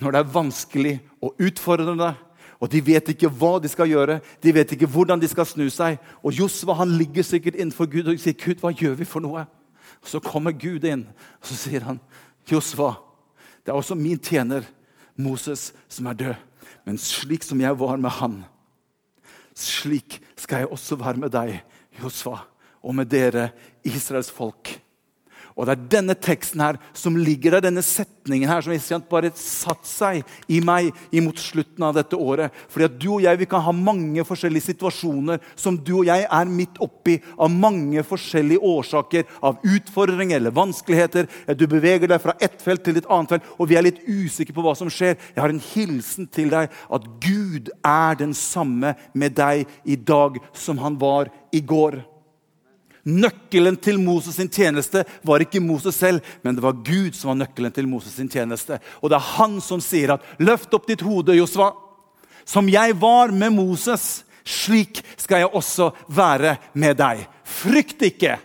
når 0.00 0.14
det 0.14 0.20
er 0.20 0.32
vanskelig 0.34 0.94
og 1.22 1.34
utfordrende. 1.42 2.14
Og 2.60 2.70
De 2.72 2.80
vet 2.80 3.08
ikke 3.12 3.28
hva 3.28 3.58
de 3.60 3.68
skal 3.68 3.90
gjøre, 3.90 4.20
de 4.42 4.54
vet 4.54 4.72
ikke 4.72 4.88
hvordan 4.88 5.20
de 5.20 5.28
skal 5.28 5.46
snu 5.46 5.66
seg. 5.70 5.98
Og 6.22 6.32
Josva 6.32 6.78
han 6.78 6.94
ligger 6.96 7.26
sikkert 7.26 7.58
innenfor 7.58 7.90
Gud 7.90 8.08
og 8.08 8.18
sier, 8.18 8.32
'Gud, 8.32 8.62
hva 8.62 8.72
gjør 8.72 8.94
vi 8.94 9.04
for 9.04 9.20
noe?' 9.20 9.46
Og 10.02 10.08
Så 10.08 10.20
kommer 10.20 10.52
Gud 10.52 10.84
inn 10.84 11.06
og 11.40 11.44
så 11.46 11.54
sier 11.56 11.80
han, 11.80 12.00
'Josva, 12.46 12.94
det 13.64 13.72
er 13.72 13.76
også 13.76 13.94
min 13.94 14.18
tjener 14.18 14.64
Moses 15.16 15.72
som 15.88 16.06
er 16.06 16.12
død.' 16.12 16.42
Men 16.84 16.98
slik 16.98 17.42
som 17.42 17.60
jeg 17.60 17.78
var 17.78 17.96
med 17.96 18.10
han, 18.10 18.44
slik 19.54 20.20
skal 20.36 20.64
jeg 20.64 20.68
også 20.68 20.98
være 21.00 21.16
med 21.16 21.32
deg, 21.32 21.62
Josva, 22.02 22.44
og 22.82 22.94
med 22.94 23.08
dere, 23.08 23.50
Israels 23.84 24.30
folk. 24.30 24.83
Og 25.54 25.68
det 25.68 25.74
er 25.74 25.82
denne 26.00 26.14
teksten 26.18 26.62
her 26.64 26.78
som 26.98 27.14
ligger 27.14 27.54
der, 27.54 27.68
denne 27.68 27.82
setningen 27.86 28.50
her, 28.50 28.64
som 28.64 29.02
bare 29.06 29.30
satt 29.38 29.86
seg 29.86 30.24
i 30.50 30.58
meg 30.64 30.88
imot 31.14 31.38
slutten 31.38 31.84
av 31.86 31.92
dette 31.94 32.18
året. 32.18 32.54
Fordi 32.72 32.88
at 32.88 32.96
du 32.98 33.06
og 33.12 33.22
jeg 33.22 33.38
vi 33.38 33.46
kan 33.50 33.62
ha 33.62 33.74
mange 33.74 34.24
forskjellige 34.26 34.72
situasjoner 34.72 35.38
som 35.54 35.76
du 35.78 35.92
og 36.00 36.08
jeg 36.08 36.24
er 36.26 36.50
midt 36.50 36.80
oppi 36.82 37.20
av 37.38 37.52
mange 37.54 38.02
forskjellige 38.06 38.66
årsaker. 38.66 39.28
Av 39.46 39.60
utfordringer 39.62 40.40
eller 40.40 40.54
vanskeligheter. 40.54 41.28
Du 41.54 41.68
beveger 41.70 42.10
deg 42.10 42.22
fra 42.24 42.34
ett 42.42 42.58
felt 42.62 42.82
til 42.86 42.98
et 42.98 43.06
annet 43.06 43.36
felt, 43.36 43.46
og 43.54 43.70
vi 43.70 43.78
er 43.78 43.86
litt 43.86 44.02
usikre 44.08 44.56
på 44.56 44.64
hva 44.64 44.74
som 44.78 44.90
skjer. 44.90 45.14
Jeg 45.36 45.42
har 45.42 45.54
en 45.54 45.62
hilsen 45.70 46.26
til 46.34 46.50
deg 46.50 46.74
at 46.98 47.06
Gud 47.22 47.70
er 47.78 48.18
den 48.18 48.34
samme 48.34 48.96
med 49.14 49.38
deg 49.38 49.68
i 49.86 49.94
dag 49.94 50.42
som 50.50 50.82
han 50.82 50.98
var 50.98 51.30
i 51.54 51.62
går. 51.62 52.00
Nøkkelen 53.04 53.76
til 53.76 53.98
Moses' 54.00 54.32
sin 54.38 54.48
tjeneste 54.48 55.02
var 55.22 55.42
ikke 55.44 55.60
Moses 55.60 55.96
selv, 56.00 56.22
men 56.42 56.56
det 56.56 56.64
var 56.64 56.78
Gud 56.86 57.12
som 57.12 57.34
var 57.34 57.42
nøkkelen 57.42 57.72
til 57.74 57.88
Moses' 57.88 58.16
sin 58.16 58.30
tjeneste. 58.32 58.78
Og 59.02 59.10
det 59.10 59.18
er 59.18 59.32
han 59.36 59.60
som 59.60 59.80
sier 59.80 60.14
at 60.14 60.22
'løft 60.38 60.72
opp 60.74 60.86
ditt 60.88 61.04
hode, 61.04 61.36
Josva'. 61.36 61.74
Som 62.44 62.68
jeg 62.68 63.00
var 63.00 63.32
med 63.32 63.52
Moses, 63.52 64.24
slik 64.44 65.02
skal 65.16 65.44
jeg 65.44 65.52
også 65.52 65.92
være 66.08 66.56
med 66.74 66.96
deg. 66.96 67.26
Frykt 67.44 68.02
ikke. 68.02 68.38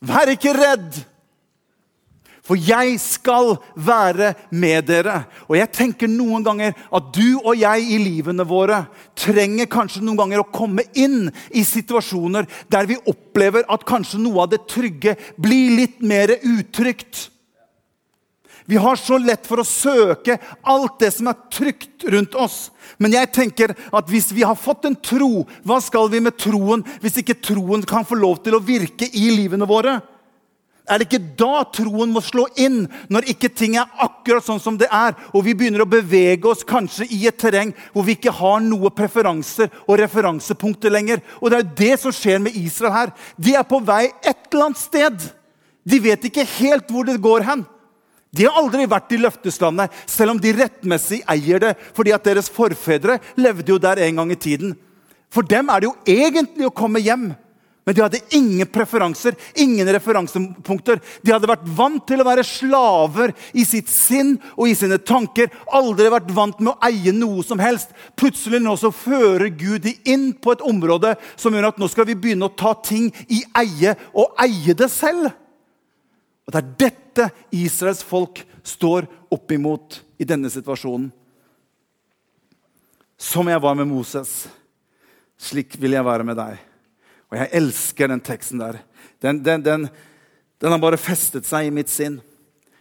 Vær 0.00 0.30
ikke 0.30 0.54
redd. 0.54 1.04
For 2.44 2.60
jeg 2.60 2.98
skal 3.00 3.54
være 3.72 4.34
med 4.52 4.84
dere. 4.90 5.22
Og 5.48 5.56
jeg 5.56 5.72
tenker 5.72 6.10
noen 6.12 6.44
ganger 6.44 6.74
at 6.76 7.06
du 7.16 7.38
og 7.40 7.54
jeg 7.56 7.86
i 7.88 8.00
livene 8.02 8.44
våre 8.44 8.82
trenger 9.16 9.70
kanskje 9.72 10.02
noen 10.04 10.20
ganger 10.20 10.42
å 10.42 10.50
komme 10.52 10.84
inn 10.92 11.30
i 11.56 11.64
situasjoner 11.64 12.48
der 12.68 12.90
vi 12.90 13.00
opplever 13.08 13.64
at 13.72 13.86
kanskje 13.88 14.20
noe 14.20 14.44
av 14.44 14.52
det 14.52 14.66
trygge 14.68 15.16
blir 15.40 15.78
litt 15.78 16.04
mer 16.04 16.36
utrygt. 16.42 17.30
Vi 18.68 18.76
har 18.76 18.96
så 18.96 19.16
lett 19.20 19.48
for 19.48 19.60
å 19.60 19.68
søke 19.68 20.36
alt 20.68 21.00
det 21.00 21.10
som 21.16 21.28
er 21.28 21.40
trygt 21.52 22.04
rundt 22.12 22.36
oss. 22.36 22.70
Men 23.00 23.16
jeg 23.16 23.32
tenker 23.32 23.72
at 23.72 24.08
hvis 24.12 24.30
vi 24.36 24.44
har 24.44 24.56
fått 24.56 24.84
en 24.88 24.96
tro, 24.96 25.46
hva 25.64 25.80
skal 25.84 26.08
vi 26.12 26.20
med 26.24 26.36
troen 26.40 26.84
hvis 27.00 27.20
ikke 27.20 27.40
troen 27.44 27.84
kan 27.88 28.04
få 28.08 28.20
lov 28.20 28.40
til 28.44 28.56
å 28.56 28.64
virke 28.64 29.08
i 29.08 29.30
livene 29.32 29.68
våre? 29.68 30.02
Er 30.84 31.00
det 31.00 31.06
ikke 31.08 31.36
da 31.40 31.62
troen 31.72 32.10
må 32.12 32.20
slå 32.20 32.44
inn, 32.60 32.82
når 33.08 33.30
ikke 33.32 33.48
ting 33.56 33.78
er 33.80 33.88
akkurat 34.04 34.44
sånn 34.44 34.60
som 34.60 34.76
det 34.76 34.90
er, 34.92 35.14
og 35.32 35.46
vi 35.46 35.54
begynner 35.56 35.80
å 35.80 35.88
bevege 35.88 36.50
oss 36.50 36.64
kanskje 36.68 37.06
i 37.08 37.22
et 37.30 37.38
terreng 37.40 37.72
hvor 37.94 38.04
vi 38.04 38.18
ikke 38.18 38.34
har 38.36 38.60
noe 38.60 38.92
preferanser 38.92 39.72
og 39.86 39.96
referansepunkter 40.02 40.92
lenger? 40.92 41.22
Og 41.40 41.48
Det 41.48 41.56
er 41.56 41.64
jo 41.64 41.78
det 41.78 41.94
som 42.02 42.12
skjer 42.12 42.42
med 42.44 42.58
Israel 42.60 42.92
her. 42.92 43.14
De 43.40 43.54
er 43.56 43.64
på 43.64 43.80
vei 43.80 44.10
et 44.20 44.50
eller 44.50 44.66
annet 44.66 44.82
sted. 44.82 45.24
De 45.88 46.00
vet 46.04 46.28
ikke 46.28 46.44
helt 46.58 46.92
hvor 46.92 47.08
det 47.08 47.16
går 47.22 47.46
hen. 47.48 47.64
De 48.34 48.44
har 48.44 48.58
aldri 48.58 48.84
vært 48.90 49.12
i 49.14 49.20
løfteslandet, 49.22 49.92
selv 50.10 50.34
om 50.34 50.40
de 50.42 50.52
rettmessig 50.56 51.20
eier 51.30 51.62
det, 51.62 51.74
fordi 51.94 52.12
at 52.12 52.24
deres 52.26 52.50
forfedre 52.50 53.20
levde 53.38 53.72
jo 53.72 53.78
der 53.78 54.02
en 54.02 54.20
gang 54.20 54.32
i 54.34 54.40
tiden. 54.40 54.74
For 55.32 55.46
dem 55.46 55.70
er 55.70 55.80
det 55.80 55.88
jo 55.88 55.96
egentlig 56.04 56.66
å 56.66 56.74
komme 56.74 57.00
hjem. 57.00 57.30
Men 57.84 57.94
de 57.94 58.00
hadde 58.00 58.20
ingen 58.30 58.66
preferanser, 58.72 59.34
ingen 59.54 59.88
referansepunkter. 59.92 61.02
De 61.20 61.32
hadde 61.34 61.48
vært 61.50 61.66
vant 61.76 62.00
til 62.08 62.22
å 62.22 62.26
være 62.26 62.46
slaver 62.48 63.34
i 63.52 63.66
sitt 63.68 63.90
sinn 63.92 64.38
og 64.54 64.70
i 64.70 64.76
sine 64.78 64.96
tanker. 65.04 65.52
Aldri 65.68 66.08
vært 66.12 66.32
vant 66.32 66.62
med 66.62 66.72
å 66.72 66.78
eie 66.88 67.12
noe 67.12 67.44
som 67.44 67.60
helst. 67.60 67.92
Plutselig 68.16 68.62
nå 68.64 68.72
så 68.80 68.88
fører 68.94 69.52
Gud 69.52 69.84
de 69.84 69.92
inn 70.08 70.30
på 70.32 70.54
et 70.54 70.64
område 70.64 71.12
som 71.36 71.52
gjør 71.52 71.68
at 71.74 71.80
nå 71.82 71.90
skal 71.92 72.08
vi 72.08 72.16
begynne 72.16 72.48
å 72.48 72.56
ta 72.56 72.72
ting 72.80 73.10
i 73.28 73.42
eie 73.60 73.92
og 74.16 74.32
eie 74.40 74.76
det 74.76 74.88
selv. 74.92 75.28
Og 76.48 76.52
Det 76.52 76.60
er 76.60 76.74
dette 76.86 77.30
Israels 77.52 78.00
folk 78.04 78.40
står 78.64 79.04
oppimot 79.32 80.00
i 80.16 80.24
denne 80.24 80.48
situasjonen. 80.48 81.10
Som 83.20 83.48
jeg 83.48 83.60
var 83.60 83.76
med 83.76 83.88
Moses, 83.88 84.46
slik 85.36 85.76
vil 85.80 85.96
jeg 85.96 86.04
være 86.04 86.24
med 86.24 86.40
deg. 86.40 86.70
Og 87.34 87.40
jeg 87.40 87.50
elsker 87.58 88.12
den 88.12 88.22
teksten 88.22 88.62
der. 88.62 88.78
Den, 89.18 89.40
den, 89.42 89.64
den, 89.66 89.88
den 90.62 90.70
har 90.70 90.78
bare 90.78 91.00
festet 91.00 91.48
seg 91.48 91.66
i 91.66 91.74
mitt 91.74 91.90
sinn. 91.90 92.20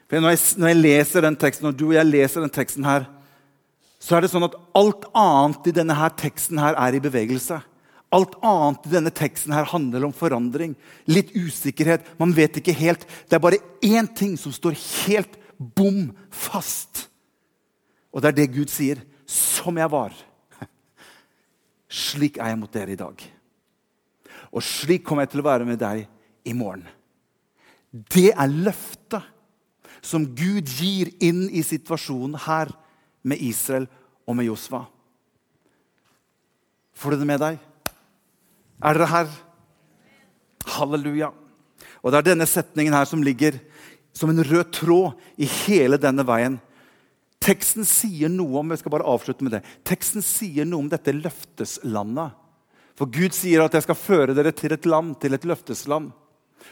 For 0.05 0.21
når 0.21 0.35
jeg, 0.35 0.41
når 0.61 0.69
jeg, 0.69 0.81
leser 0.83 1.25
den 1.25 1.37
teksten, 1.41 1.65
når 1.65 1.77
du 1.79 1.87
og 1.87 1.95
jeg 1.97 2.05
leser 2.05 2.43
den 2.45 2.53
teksten 2.53 2.85
her, 2.85 3.07
så 3.97 4.17
er 4.17 4.21
det 4.21 4.29
sånn 4.29 4.45
at 4.45 4.57
alt 4.77 5.07
annet 5.17 5.71
i 5.71 5.73
denne 5.73 5.95
her 5.97 6.13
teksten 6.19 6.61
her 6.61 6.77
er 6.77 6.93
i 6.93 7.01
bevegelse. 7.01 7.57
Alt 8.13 8.37
annet 8.45 8.85
i 8.85 8.93
denne 8.93 9.13
teksten 9.15 9.55
her 9.57 9.65
handler 9.71 10.05
om 10.05 10.13
forandring. 10.13 10.75
Litt 11.09 11.33
usikkerhet. 11.33 12.05
Man 12.21 12.35
vet 12.37 12.61
ikke 12.61 12.77
helt. 12.77 13.07
Det 13.25 13.39
er 13.39 13.41
bare 13.41 13.63
én 13.81 14.11
ting 14.13 14.35
som 14.37 14.53
står 14.53 14.77
helt 15.07 15.39
bom 15.57 16.11
fast. 16.29 17.07
Og 18.13 18.21
det 18.21 18.35
er 18.35 18.43
det 18.43 18.51
Gud 18.53 18.69
sier. 18.69 19.01
Som 19.25 19.81
jeg 19.81 19.89
var. 19.89 20.13
Slik 22.05 22.37
er 22.37 22.53
jeg 22.53 22.61
mot 22.61 22.75
dere 22.75 22.93
i 22.93 22.99
dag. 22.99 23.31
Og 24.53 24.61
slik 24.65 25.05
kommer 25.05 25.25
jeg 25.25 25.33
til 25.33 25.43
å 25.43 25.47
være 25.47 25.67
med 25.67 25.81
deg 25.81 26.05
i 26.45 26.53
morgen. 26.55 26.85
Det 27.91 28.31
er 28.31 28.53
løftet 28.53 29.25
som 30.03 30.25
Gud 30.35 30.67
gir 30.67 31.13
inn 31.23 31.45
i 31.49 31.63
situasjonen 31.65 32.37
her 32.45 32.71
med 33.23 33.41
Israel 33.41 33.87
og 34.27 34.37
med 34.37 34.49
Josva. 34.49 34.83
Får 36.93 37.13
du 37.13 37.21
det 37.21 37.29
med 37.29 37.41
deg? 37.41 37.57
Er 38.83 38.97
dere 38.97 39.09
her? 39.09 39.31
Halleluja. 40.75 41.31
Og 42.03 42.11
det 42.11 42.19
er 42.19 42.29
denne 42.33 42.47
setningen 42.49 42.95
her 42.95 43.07
som 43.09 43.23
ligger 43.23 43.57
som 44.13 44.29
en 44.29 44.43
rød 44.43 44.69
tråd 44.75 45.41
i 45.41 45.47
hele 45.65 45.97
denne 45.97 46.25
veien. 46.27 46.59
Teksten 47.43 47.87
sier 47.87 48.31
noe 48.31 48.61
om 48.61 48.71
jeg 48.71 48.83
skal 48.83 48.93
bare 48.93 49.07
avslutte 49.09 49.43
med 49.43 49.57
det, 49.57 49.63
teksten 49.87 50.23
sier 50.23 50.67
noe 50.67 50.85
om 50.85 50.91
dette 50.91 51.15
løfteslandet. 51.15 52.37
For 52.97 53.09
Gud 53.09 53.33
sier 53.33 53.63
at 53.63 53.73
'jeg 53.73 53.83
skal 53.83 53.95
føre 53.95 54.35
dere 54.35 54.51
til 54.51 54.73
et 54.73 54.85
land, 54.85 55.19
til 55.19 55.33
et 55.33 55.45
løftesland'. 55.45 56.11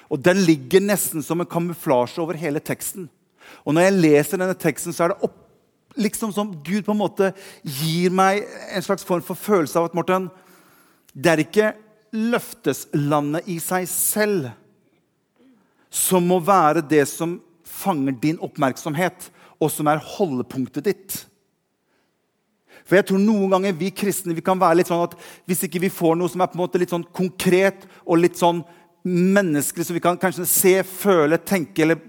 Og 0.10 0.24
Den 0.24 0.38
ligger 0.38 0.80
nesten 0.80 1.24
som 1.24 1.40
en 1.42 1.46
kamuflasje 1.48 2.20
over 2.20 2.34
hele 2.34 2.60
teksten. 2.60 3.10
Og 3.66 3.74
Når 3.74 3.82
jeg 3.82 3.94
leser 3.94 4.38
denne 4.38 4.54
teksten, 4.54 4.94
så 4.94 5.04
er 5.04 5.08
det 5.08 5.24
opp, 5.24 5.38
liksom 5.98 6.34
som 6.34 6.54
Gud 6.64 6.84
på 6.84 6.92
en 6.92 6.98
måte 6.98 7.34
gir 7.66 8.10
meg 8.10 8.46
en 8.72 8.82
slags 8.82 9.04
form 9.04 9.22
for 9.22 9.36
følelse 9.36 9.76
av 9.80 9.86
at 9.86 9.94
Morten, 9.94 10.30
det 11.16 11.32
er 11.32 11.44
ikke 11.44 11.74
løfteslandet 12.14 13.48
i 13.48 13.60
seg 13.60 13.88
selv 13.88 14.52
som 15.92 16.24
må 16.24 16.40
være 16.40 16.82
det 16.88 17.04
som 17.08 17.42
fanger 17.68 18.16
din 18.22 18.40
oppmerksomhet, 18.40 19.30
og 19.60 19.72
som 19.72 19.90
er 19.92 20.00
holdepunktet 20.16 20.88
ditt. 20.88 21.26
For 22.86 22.98
jeg 22.98 23.08
tror 23.10 23.22
Noen 23.22 23.54
ganger 23.54 23.78
vi 23.78 23.92
kristne 23.96 24.36
vi 24.38 24.44
kan 24.46 24.60
være 24.60 24.82
litt 24.82 24.90
sånn 24.90 25.04
at 25.06 25.18
hvis 25.50 25.66
ikke 25.68 25.82
vi 25.84 25.94
får 25.94 26.18
noe 26.20 26.32
som 26.32 26.44
er 26.44 26.52
på 26.52 26.58
en 26.58 26.64
måte 26.64 26.82
litt 26.82 26.94
sånn 26.94 27.08
konkret 27.16 27.88
og 28.06 28.22
litt 28.22 28.40
sånn 28.40 28.64
menneskelig, 29.08 29.88
som 29.88 29.98
vi 29.98 30.04
kan 30.04 30.20
kanskje 30.22 30.46
se, 30.46 30.76
føle, 30.86 31.40
tenke 31.42 31.86
eller 31.86 32.02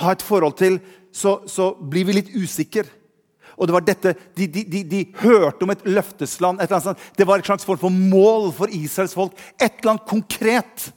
ha 0.00 0.14
et 0.14 0.24
forhold 0.24 0.56
til, 0.60 0.78
så, 1.12 1.42
så 1.48 1.72
blir 1.76 2.08
vi 2.08 2.16
litt 2.16 2.32
usikre. 2.32 2.86
Og 3.60 3.68
det 3.68 3.74
var 3.76 3.84
dette, 3.84 4.14
de, 4.38 4.46
de, 4.48 4.64
de, 4.64 4.80
de, 4.88 5.02
hørte 5.20 5.66
om 5.66 5.72
et 5.74 5.84
løftesland. 5.84 6.62
Et 6.64 6.72
det 7.18 7.26
var 7.28 7.38
et 7.38 7.46
slags 7.46 7.66
form 7.68 7.78
for 7.78 7.92
mål 7.92 8.48
for 8.56 8.72
Israels 8.72 9.14
folk. 9.14 9.36
Et 9.60 9.68
eller 9.68 9.92
annet 9.92 10.08
konkret 10.08 10.88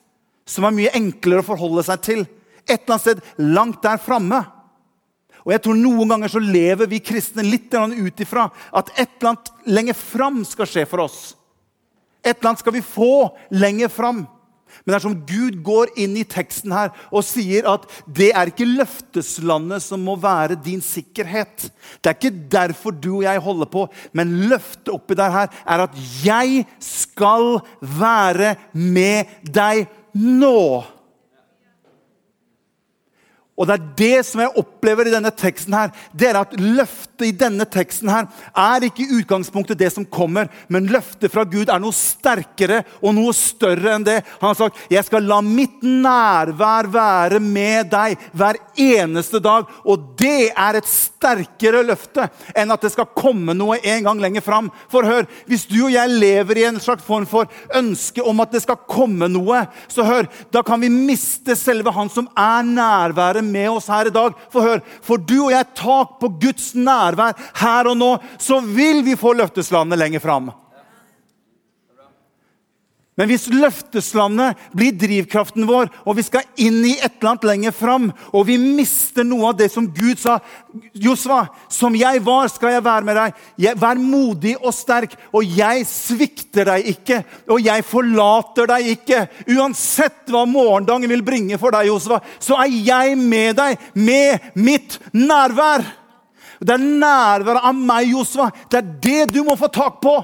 som 0.48 0.66
er 0.66 0.76
mye 0.78 0.94
enklere 0.96 1.44
å 1.44 1.50
forholde 1.50 1.84
seg 1.86 2.04
til. 2.06 2.24
Et 2.66 2.78
eller 2.78 2.96
annet 2.96 3.04
sted 3.04 3.52
langt 3.58 3.84
der 3.84 4.00
framme. 4.02 4.40
Og 5.46 5.54
jeg 5.54 5.62
tror 5.62 5.78
Noen 5.78 6.10
ganger 6.10 6.32
så 6.34 6.42
lever 6.42 6.90
vi 6.90 7.04
kristne 7.06 7.46
litt 7.46 7.74
ut 7.74 8.22
ifra 8.22 8.48
at 8.74 8.90
et 8.96 9.10
eller 9.20 9.32
annet 9.32 9.52
lenger 9.70 9.98
fram 9.98 10.44
skal 10.48 10.70
skje 10.70 10.86
for 10.90 11.06
oss. 11.06 11.36
Et 12.26 12.34
eller 12.34 12.50
annet 12.50 12.64
skal 12.64 12.74
vi 12.74 12.82
få 12.82 13.30
lenger 13.54 13.92
fram. 13.94 14.26
Men 14.84 14.92
det 14.92 14.98
er 14.98 15.04
som 15.06 15.18
Gud 15.30 15.60
går 15.64 15.92
inn 16.02 16.18
i 16.20 16.26
teksten 16.28 16.74
her 16.76 16.92
og 17.08 17.24
sier 17.26 17.68
at 17.70 17.86
det 18.18 18.32
er 18.36 18.50
ikke 18.52 18.68
løfteslandet 18.68 19.84
som 19.86 20.02
må 20.04 20.18
være 20.20 20.58
din 20.60 20.82
sikkerhet. 20.84 21.70
Det 22.02 22.12
er 22.12 22.18
ikke 22.18 22.50
derfor 22.58 22.96
du 22.98 23.12
og 23.20 23.28
jeg 23.28 23.44
holder 23.46 23.70
på, 23.72 23.86
men 24.18 24.34
løftet 24.50 24.92
oppi 24.94 25.18
der 25.18 25.32
her 25.32 25.62
er 25.64 25.86
at 25.86 26.02
jeg 26.26 26.66
skal 26.84 27.62
være 27.80 28.56
med 28.74 29.32
deg 29.46 29.86
nå. 30.18 30.84
Og 33.56 33.68
det 33.68 33.76
er 33.76 33.84
det 33.96 34.26
som 34.28 34.42
jeg 34.44 34.52
opplever 34.60 35.08
i 35.08 35.14
denne 35.14 35.32
teksten. 35.32 35.74
her, 35.74 35.92
det 36.12 36.28
er 36.28 36.42
at 36.42 36.56
Løftet 36.60 37.30
i 37.30 37.32
denne 37.32 37.64
teksten 37.72 38.10
her 38.12 38.26
er 38.52 38.84
ikke 38.84 39.06
i 39.06 39.20
utgangspunktet 39.22 39.80
det 39.80 39.88
som 39.94 40.04
kommer, 40.06 40.50
men 40.68 40.90
løftet 40.92 41.32
fra 41.32 41.46
Gud 41.48 41.70
er 41.72 41.80
noe 41.80 41.96
sterkere 41.96 42.82
og 43.00 43.16
noe 43.16 43.32
større 43.36 43.94
enn 43.96 44.04
det. 44.04 44.18
Han 44.42 44.50
har 44.50 44.58
sagt, 44.60 44.78
'Jeg 44.90 45.06
skal 45.06 45.24
la 45.24 45.40
mitt 45.42 45.82
nærvær 45.82 46.92
være 46.92 47.40
med 47.40 47.90
deg 47.90 48.18
hver 48.34 48.56
eneste 48.76 49.40
dag'. 49.40 49.68
Og 49.86 50.18
det 50.18 50.52
er 50.52 50.76
et 50.76 50.88
sterkere 50.88 51.84
løfte 51.84 52.30
enn 52.56 52.72
at 52.72 52.82
det 52.82 52.92
skal 52.92 53.14
komme 53.16 53.54
noe 53.54 53.80
en 53.84 54.04
gang 54.04 54.20
lenger 54.20 54.42
fram. 54.42 54.72
For 54.90 55.04
hør, 55.04 55.26
hvis 55.48 55.66
du 55.66 55.86
og 55.86 55.94
jeg 55.94 56.10
lever 56.10 56.58
i 56.58 56.68
en 56.68 56.80
slags 56.80 57.04
form 57.04 57.26
for 57.26 57.48
ønske 57.74 58.22
om 58.22 58.40
at 58.40 58.52
det 58.52 58.62
skal 58.62 58.84
komme 58.88 59.28
noe, 59.28 59.68
så 59.88 60.04
hør, 60.04 60.28
da 60.52 60.62
kan 60.62 60.82
vi 60.82 60.90
miste 60.90 61.56
selve 61.56 61.92
Han 61.96 62.10
som 62.10 62.28
er 62.36 62.64
nærværet 62.64 63.45
med 63.46 63.70
oss 63.78 63.90
her 63.92 64.10
i 64.10 64.14
dag. 64.14 64.36
For 64.54 64.66
hør, 64.66 64.84
får 65.06 65.24
du 65.30 65.38
og 65.46 65.54
jeg 65.54 65.72
tak 65.78 66.20
på 66.22 66.32
Guds 66.42 66.74
nærvær 66.76 67.38
her 67.62 67.92
og 67.92 67.98
nå, 68.00 68.12
så 68.42 68.60
vil 68.60 69.04
vi 69.06 69.18
få 69.20 69.36
løfteslandet 69.38 70.02
lenger 70.02 70.24
fram. 70.24 70.52
Men 73.16 73.30
hvis 73.32 73.46
løfteslandet 73.48 74.60
blir 74.76 74.96
drivkraften 75.00 75.64
vår, 75.70 75.88
og 76.04 76.18
vi 76.18 76.24
skal 76.28 76.44
inn 76.60 76.82
i 76.84 76.98
et 76.98 77.14
eller 77.14 77.32
annet 77.32 77.48
lenger 77.48 77.76
fram, 77.76 78.10
og 78.36 78.44
vi 78.50 78.58
mister 78.60 79.24
noe 79.24 79.54
av 79.54 79.56
det 79.62 79.70
som 79.72 79.88
Gud 79.88 80.20
sa 80.20 80.42
Josva, 80.92 81.46
som 81.72 81.96
jeg 81.96 82.20
var, 82.26 82.52
skal 82.52 82.76
jeg 82.76 82.84
være 82.84 83.08
med 83.08 83.20
deg. 83.22 83.40
Vær 83.80 84.02
modig 84.04 84.58
og 84.60 84.76
sterk, 84.76 85.16
og 85.32 85.48
jeg 85.48 85.88
svikter 85.88 86.68
deg 86.74 86.92
ikke. 86.92 87.22
Og 87.56 87.64
jeg 87.64 87.88
forlater 87.88 88.68
deg 88.74 88.92
ikke. 88.98 89.24
Uansett 89.56 90.28
hva 90.28 90.44
morgendagen 90.44 91.08
vil 91.16 91.24
bringe 91.24 91.60
for 91.62 91.72
deg, 91.72 91.88
Josva, 91.88 92.20
så 92.44 92.60
er 92.66 92.76
jeg 92.76 93.16
med 93.16 93.56
deg 93.62 93.80
med 93.96 94.52
mitt 94.60 95.00
nærvær. 95.16 95.88
Det 96.60 96.76
er 96.76 96.84
nærværet 96.84 97.64
av 97.64 97.76
meg, 97.80 98.12
Josva. 98.12 98.52
Det 98.68 98.84
er 98.84 98.96
det 99.08 99.36
du 99.38 99.46
må 99.48 99.56
få 99.56 99.72
tak 99.72 100.02
på. 100.04 100.20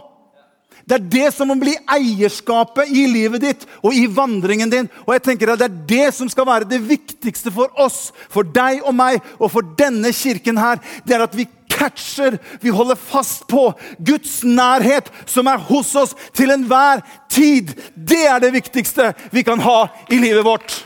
Det 0.86 0.98
er 0.98 1.08
det 1.14 1.28
som 1.36 1.50
må 1.52 1.56
bli 1.62 1.74
eierskapet 1.94 2.90
i 2.90 3.06
livet 3.10 3.44
ditt 3.44 3.66
og 3.84 3.96
i 3.96 4.08
vandringen 4.10 4.72
din. 4.72 4.90
Og 5.06 5.14
jeg 5.16 5.24
tenker 5.28 5.54
at 5.54 5.62
Det 5.62 5.70
er 5.70 5.80
det 5.94 6.14
som 6.16 6.30
skal 6.30 6.48
være 6.48 6.70
det 6.70 6.82
viktigste 6.82 7.54
for 7.54 7.70
oss, 7.80 8.12
for 8.30 8.44
deg 8.44 8.82
og 8.84 8.96
meg 8.96 9.22
og 9.40 9.52
for 9.54 9.66
denne 9.78 10.12
kirken 10.16 10.58
her. 10.58 10.82
Det 11.06 11.16
er 11.16 11.26
at 11.28 11.38
vi 11.38 11.48
catcher, 11.72 12.38
vi 12.62 12.70
holder 12.70 12.96
fast 12.96 13.48
på 13.48 13.72
Guds 14.06 14.42
nærhet, 14.44 15.10
som 15.26 15.48
er 15.48 15.62
hos 15.70 15.96
oss 15.96 16.16
til 16.34 16.52
enhver 16.54 17.02
tid. 17.30 17.74
Det 17.96 18.26
er 18.28 18.40
det 18.44 18.54
viktigste 18.54 19.14
vi 19.32 19.46
kan 19.48 19.62
ha 19.64 19.88
i 20.12 20.20
livet 20.22 20.46
vårt. 20.46 20.82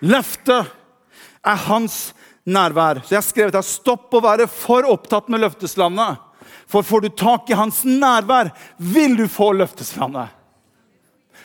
Løftet 0.00 0.70
er 1.44 1.64
hans 1.66 2.14
nærvær. 2.46 3.02
Så 3.04 3.14
jeg 3.14 3.20
har 3.20 3.28
skrevet 3.28 3.56
her, 3.58 3.66
Stopp 3.66 4.14
å 4.14 4.24
være 4.24 4.48
for 4.50 4.88
opptatt 4.88 5.30
med 5.32 5.44
løfteslandet. 5.44 6.20
For 6.70 6.86
får 6.86 7.06
du 7.06 7.08
tak 7.18 7.50
i 7.50 7.58
hans 7.58 7.82
nærvær, 7.84 8.52
vil 8.78 9.16
du 9.18 9.26
få 9.30 9.52
løfteslandet. 9.58 10.36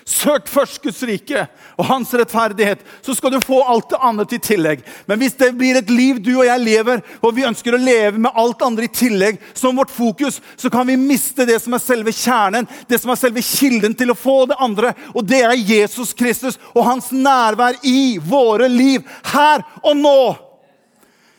Søk 0.06 0.46
først 0.54 0.84
Guds 0.84 1.00
rike 1.10 1.48
og 1.82 1.88
hans 1.90 2.12
rettferdighet, 2.14 2.84
så 3.02 3.16
skal 3.18 3.32
du 3.34 3.40
få 3.42 3.64
alt 3.66 3.88
det 3.90 3.98
andre 4.06 4.28
i 4.38 4.38
tillegg. 4.38 4.84
Men 5.10 5.18
hvis 5.18 5.34
det 5.40 5.50
blir 5.58 5.80
et 5.80 5.90
liv 5.90 6.20
du 6.22 6.30
og 6.36 6.46
jeg 6.46 6.62
lever, 6.62 7.02
og 7.26 7.34
vi 7.34 7.48
ønsker 7.48 7.74
å 7.74 7.82
leve 7.82 8.22
med 8.22 8.38
alt 8.38 8.62
andre 8.62 8.86
i 8.86 8.94
tillegg, 8.94 9.42
som 9.58 9.74
vårt 9.82 9.90
fokus, 9.90 10.38
så 10.62 10.70
kan 10.70 10.86
vi 10.86 11.00
miste 11.02 11.48
det 11.50 11.58
som 11.64 11.74
er 11.74 11.82
selve 11.82 12.14
kjernen, 12.14 12.70
det 12.86 13.02
som 13.02 13.10
er 13.10 13.18
selve 13.18 13.42
kilden 13.42 13.98
til 13.98 14.14
å 14.14 14.20
få 14.20 14.44
det 14.52 14.62
andre. 14.62 14.94
Og 15.18 15.26
det 15.26 15.42
er 15.42 15.58
Jesus 15.58 16.14
Kristus 16.14 16.62
og 16.76 16.86
hans 16.86 17.10
nærvær 17.10 17.82
i 17.82 18.20
våre 18.22 18.70
liv 18.70 19.02
her 19.34 19.66
og 19.82 19.98
nå. 20.06 20.20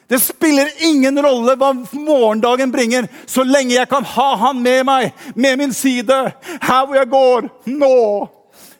Det 0.08 0.20
spiller 0.22 0.70
ingen 0.86 1.18
rolle 1.22 1.56
hva 1.58 1.72
morgendagen 1.92 2.70
bringer, 2.72 3.08
så 3.26 3.42
lenge 3.42 3.74
jeg 3.74 3.88
kan 3.90 4.04
ha 4.06 4.28
han 4.44 4.62
med 4.62 4.84
meg, 4.86 5.12
med 5.34 5.58
min 5.58 5.74
side, 5.74 6.18
her 6.62 6.86
hvor 6.86 6.94
jeg 6.94 7.10
går, 7.10 7.48
nå. 7.74 7.96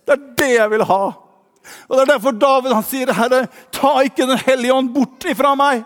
Det 0.06 0.14
er 0.14 0.26
det 0.38 0.50
jeg 0.52 0.70
vil 0.70 0.84
ha. 0.86 1.02
Og 1.88 1.96
Det 1.96 2.02
er 2.04 2.12
derfor 2.12 2.30
David 2.30 2.72
han 2.72 2.86
sier, 2.86 3.12
'Herre, 3.12 3.48
ta 3.72 4.00
ikke 4.06 4.26
Den 4.26 4.38
hellige 4.38 4.74
ånd 4.74 4.94
bort 4.94 5.24
ifra 5.26 5.54
meg'. 5.58 5.84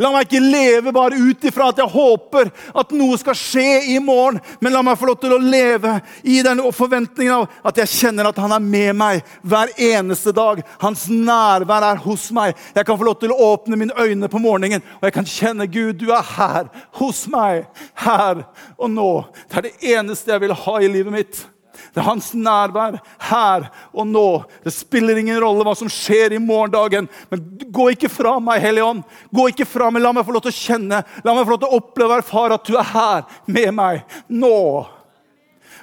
La 0.00 0.08
meg 0.14 0.26
ikke 0.26 0.40
leve 0.40 0.92
bare 0.96 1.18
ut 1.20 1.44
ifra 1.44 1.68
at 1.70 1.80
jeg 1.82 1.92
håper 1.92 2.48
at 2.80 2.94
noe 2.96 3.18
skal 3.20 3.36
skje 3.36 3.66
i 3.92 3.98
morgen, 4.00 4.38
men 4.60 4.72
la 4.72 4.80
meg 4.84 4.96
få 4.96 5.10
lov 5.10 5.18
til 5.20 5.34
å 5.36 5.40
leve 5.42 5.98
i 6.24 6.38
den 6.46 6.62
forventningen 6.72 7.34
av 7.36 7.68
at 7.68 7.82
jeg 7.82 7.92
kjenner 7.98 8.30
at 8.30 8.40
han 8.40 8.54
er 8.56 8.64
med 8.64 8.96
meg 8.96 9.20
hver 9.44 9.74
eneste 9.76 10.32
dag. 10.36 10.62
Hans 10.80 11.04
nærvær 11.12 11.90
er 11.90 12.00
hos 12.06 12.30
meg. 12.36 12.56
Jeg 12.76 12.88
kan 12.88 12.96
få 12.96 13.10
lov 13.10 13.20
til 13.20 13.34
å 13.34 13.52
åpne 13.52 13.76
mine 13.80 13.96
øyne 14.00 14.32
på 14.32 14.40
morgenen, 14.40 14.84
og 15.00 15.08
jeg 15.08 15.18
kan 15.18 15.28
kjenne 15.28 15.68
Gud, 15.70 16.00
du 16.00 16.08
er 16.16 16.24
her, 16.36 16.72
hos 16.96 17.26
meg, 17.30 17.68
her 18.00 18.44
og 18.78 18.92
nå. 18.96 19.10
Det 19.50 19.60
er 19.60 19.68
det 19.68 19.96
eneste 19.98 20.32
jeg 20.32 20.46
vil 20.46 20.56
ha 20.64 20.80
i 20.80 20.92
livet 20.92 21.20
mitt. 21.20 21.44
Det 21.90 22.00
er 22.02 22.06
hans 22.06 22.30
nærvær 22.38 23.00
her 23.30 23.66
og 23.90 24.06
nå. 24.06 24.26
Det 24.64 24.72
spiller 24.74 25.18
ingen 25.18 25.40
rolle 25.42 25.64
hva 25.66 25.74
som 25.78 25.90
skjer 25.90 26.36
i 26.36 26.42
morgendagen. 26.42 27.08
Men 27.32 27.42
gå 27.66 27.88
ikke 27.94 28.12
fra 28.12 28.36
meg, 28.42 28.62
Hellige 28.62 28.86
Ånd. 28.86 29.02
Gå 29.34 29.48
ikke 29.50 29.66
fra 29.66 29.90
meg. 29.90 30.04
La 30.04 30.14
meg 30.14 30.26
få 30.26 30.36
lov 30.36 30.46
til 30.46 30.54
å 30.54 30.60
kjenne, 30.60 31.02
la 31.24 31.34
meg 31.34 31.44
få 31.48 31.56
lov 31.56 31.64
til 31.64 31.70
å 31.70 31.82
oppleve 31.82 32.14
og 32.14 32.22
erfare 32.22 32.56
at 32.60 32.70
du 32.70 32.78
er 32.78 32.90
her 32.94 33.28
med 33.50 33.74
meg 33.76 34.18
nå. 34.28 34.56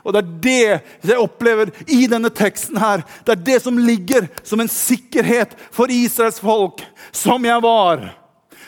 Og 0.07 0.13
Det 0.13 0.21
er 0.21 0.35
det 0.45 1.11
jeg 1.11 1.19
opplever 1.19 1.71
i 1.91 2.05
denne 2.07 2.29
teksten. 2.31 2.77
her. 2.77 3.03
Det 3.25 3.31
er 3.31 3.43
det 3.43 3.61
som 3.63 3.77
ligger 3.77 4.29
som 4.43 4.59
en 4.59 4.67
sikkerhet 4.71 5.51
for 5.71 5.91
Israels 5.91 6.39
folk. 6.39 6.79
Som 7.11 7.43
jeg 7.43 7.61
var, 7.61 8.13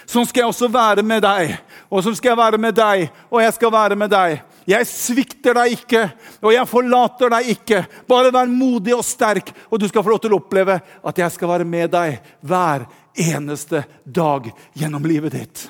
sånn 0.06 0.28
skal 0.28 0.41
jeg 0.41 0.49
også 0.49 0.67
være 0.67 1.04
med 1.04 1.23
deg. 1.23 1.58
Og 1.89 2.04
sånn 2.04 2.15
skal 2.15 2.34
jeg 2.34 2.38
være 2.38 2.58
med 2.58 2.75
deg, 2.75 3.10
og 3.32 3.41
jeg 3.41 3.54
skal 3.54 3.71
være 3.71 3.95
med 3.95 4.12
deg. 4.12 4.41
Jeg 4.67 4.88
svikter 4.89 5.56
deg 5.58 5.78
ikke, 5.78 6.02
og 6.43 6.54
jeg 6.54 6.69
forlater 6.69 7.32
deg 7.34 7.52
ikke. 7.54 7.84
Bare 8.10 8.34
vær 8.34 8.50
modig 8.52 8.95
og 8.95 9.06
sterk, 9.06 9.52
og 9.69 9.80
du 9.80 9.88
skal 9.89 10.04
få 10.06 10.13
lov 10.13 10.22
til 10.24 10.36
å 10.36 10.41
oppleve 10.41 10.80
at 10.80 11.22
jeg 11.22 11.36
skal 11.36 11.54
være 11.54 11.67
med 11.67 11.93
deg 11.93 12.19
hver 12.41 12.88
eneste 13.19 13.84
dag 14.04 14.52
gjennom 14.78 15.08
livet 15.08 15.36
ditt. 15.36 15.63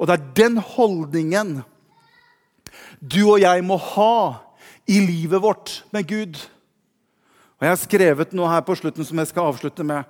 Og 0.00 0.08
det 0.08 0.16
er 0.16 0.32
den 0.44 0.58
holdningen 0.58 1.60
du 3.02 3.20
og 3.26 3.40
jeg 3.42 3.62
må 3.66 3.76
ha 3.76 4.16
i 4.90 4.98
livet 5.02 5.42
vårt 5.42 5.82
med 5.94 6.06
Gud. 6.08 6.38
Og 7.58 7.66
Jeg 7.66 7.70
har 7.70 7.80
skrevet 7.80 8.34
noe 8.34 8.50
her 8.50 8.64
på 8.66 8.74
slutten 8.78 9.06
som 9.06 9.18
jeg 9.18 9.30
skal 9.30 9.52
avslutte 9.52 9.86
med. 9.86 10.02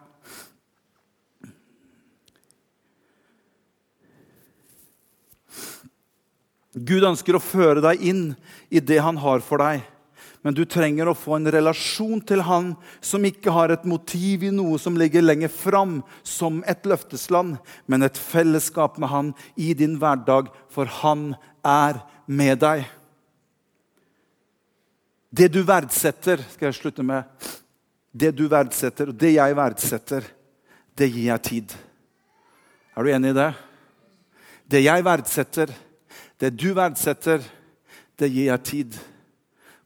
Gud 6.73 7.05
ønsker 7.05 7.37
å 7.37 7.43
føre 7.43 7.83
deg 7.85 8.05
inn 8.09 8.23
i 8.73 8.81
det 8.81 9.01
han 9.05 9.19
har 9.21 9.43
for 9.45 9.61
deg. 9.61 9.83
Men 10.43 10.57
du 10.57 10.65
trenger 10.67 11.07
å 11.07 11.15
få 11.15 11.37
en 11.37 11.51
relasjon 11.55 12.23
til 12.27 12.43
han 12.43 12.73
som 13.05 13.23
ikke 13.29 13.53
har 13.55 13.71
et 13.71 13.85
motiv 13.87 14.43
i 14.49 14.51
noe 14.51 14.81
som 14.81 14.97
ligger 14.99 15.23
lenger 15.23 15.53
fram, 15.53 16.01
som 16.27 16.65
et 16.67 16.83
løftesland, 16.89 17.61
men 17.87 18.03
et 18.03 18.19
fellesskap 18.19 18.99
med 18.99 19.13
han 19.13 19.31
i 19.55 19.71
din 19.79 19.95
hverdag, 20.03 20.51
for 20.73 20.91
han 21.03 21.37
er 21.63 22.01
med 22.27 22.59
deg. 22.65 22.89
Det 25.31 25.49
du 25.53 25.63
verdsetter, 25.65 26.43
skal 26.57 26.69
jeg 26.69 26.81
slutte 26.81 27.07
med. 27.07 27.23
Det 28.13 28.33
du 28.37 28.45
verdsetter, 28.51 29.13
og 29.13 29.17
det 29.17 29.37
jeg 29.37 29.57
verdsetter, 29.57 30.27
det 30.99 31.09
gir 31.09 31.31
jeg 31.31 31.47
tid. 31.47 31.79
Er 32.93 33.07
du 33.07 33.15
enig 33.15 33.31
i 33.33 33.39
det? 33.39 33.49
Det 34.69 34.83
jeg 34.83 35.07
verdsetter, 35.07 35.73
det 36.43 36.51
du 36.59 36.73
verdsetter, 36.75 37.45
det 38.19 38.29
gir 38.33 38.49
jeg 38.49 38.67
tid. 38.67 38.97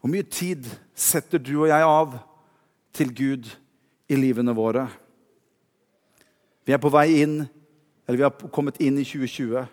Hvor 0.01 0.09
mye 0.09 0.25
tid 0.25 0.65
setter 0.97 1.41
du 1.43 1.53
og 1.59 1.69
jeg 1.69 1.85
av 1.85 2.15
til 2.97 3.11
Gud 3.13 3.51
i 4.09 4.17
livene 4.17 4.55
våre? 4.57 4.87
Vi 6.65 6.73
er 6.73 6.81
på 6.81 6.91
vei 6.95 7.21
inn, 7.21 7.43
eller 8.07 8.19
vi 8.19 8.25
har 8.25 8.53
kommet 8.55 8.81
inn 8.81 8.97
i 8.97 9.05
2020, 9.05 9.67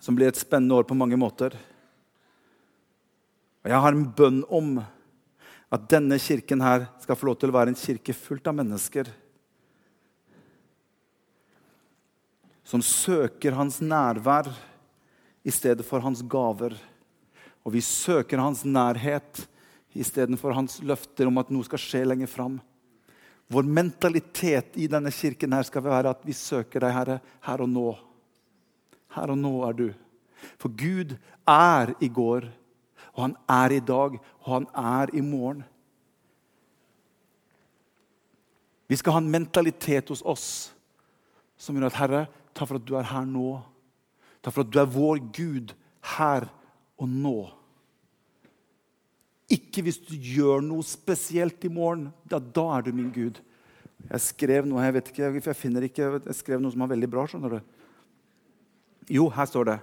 som 0.00 0.16
blir 0.16 0.30
et 0.30 0.40
spennende 0.40 0.78
år 0.78 0.86
på 0.88 0.96
mange 0.96 1.18
måter. 1.20 1.52
Og 3.60 3.68
Jeg 3.70 3.82
har 3.82 3.92
en 3.92 4.06
bønn 4.16 4.40
om 4.48 4.78
at 5.74 5.84
denne 5.90 6.16
kirken 6.22 6.64
her 6.64 6.86
skal 7.02 7.18
få 7.18 7.28
lov 7.28 7.36
til 7.42 7.52
å 7.52 7.58
være 7.58 7.74
en 7.74 7.78
kirke 7.78 8.14
fullt 8.16 8.48
av 8.48 8.56
mennesker 8.56 9.10
som 12.66 12.82
søker 12.82 13.54
hans 13.54 13.78
nærvær 13.82 14.48
i 15.46 15.52
stedet 15.54 15.86
for 15.86 16.02
hans 16.02 16.24
gaver. 16.26 16.74
Og 17.62 17.74
vi 17.74 17.82
søker 17.84 18.42
hans 18.42 18.64
nærhet 18.66 19.44
istedenfor 19.96 20.54
hans 20.56 20.80
løfter 20.82 21.30
om 21.30 21.38
at 21.40 21.52
noe 21.54 21.66
skal 21.66 21.80
skje 21.80 22.02
lenger 22.06 22.30
fram. 22.30 22.58
Vår 23.46 23.68
mentalitet 23.70 24.74
i 24.74 24.88
denne 24.90 25.12
kirken 25.14 25.54
her 25.54 25.66
skal 25.66 25.84
være 25.86 26.10
at 26.10 26.24
vi 26.26 26.34
søker 26.34 26.82
deg, 26.82 26.94
Herre, 26.96 27.20
her 27.46 27.62
og 27.62 27.70
nå. 27.70 27.86
Her 29.14 29.32
og 29.32 29.38
nå 29.38 29.52
er 29.68 29.78
du. 29.78 29.86
For 30.58 30.74
Gud 30.74 31.14
er 31.48 31.94
i 32.02 32.10
går, 32.10 32.48
og 33.14 33.22
han 33.22 33.36
er 33.48 33.76
i 33.78 33.80
dag, 33.80 34.18
og 34.42 34.50
han 34.50 34.66
er 34.74 35.14
i 35.14 35.22
morgen. 35.24 35.62
Vi 38.86 38.98
skal 38.98 39.16
ha 39.16 39.22
en 39.22 39.30
mentalitet 39.30 40.10
hos 40.10 40.22
oss 40.26 40.48
som 41.58 41.78
gjør 41.78 41.88
at 41.88 41.98
Herre, 41.98 42.26
takk 42.52 42.68
for 42.68 42.78
at 42.78 42.86
du 42.86 42.94
er 42.98 43.08
her 43.08 43.24
nå. 43.26 43.56
For 44.46 44.62
at 44.62 44.70
du 44.70 44.78
er 44.78 44.90
vår 44.90 45.20
Gud 45.34 45.74
her 46.16 46.46
og 46.96 47.10
nå. 47.10 47.38
Ikke 49.52 49.82
hvis 49.86 49.98
du 50.02 50.14
gjør 50.14 50.62
noe 50.64 50.86
spesielt 50.86 51.64
i 51.66 51.70
morgen. 51.70 52.08
Da, 52.26 52.38
da 52.38 52.66
er 52.76 52.86
du 52.86 52.92
min 52.94 53.12
Gud. 53.14 53.40
Jeg 54.06 54.22
skrev 54.22 54.66
noe 54.68 54.84
jeg 54.84 54.94
vet 54.98 55.08
ikke, 55.10 55.30
jeg 55.38 55.58
finner 55.58 55.86
ikke, 55.86 56.10
jeg 56.28 56.38
skrev 56.38 56.60
noe 56.62 56.74
som 56.74 56.84
var 56.84 56.92
veldig 56.92 57.08
bra. 57.10 57.26
skjønner 57.26 57.56
du. 57.56 57.60
Jo, 59.16 59.28
her 59.30 59.46
står 59.50 59.70
det. 59.70 59.78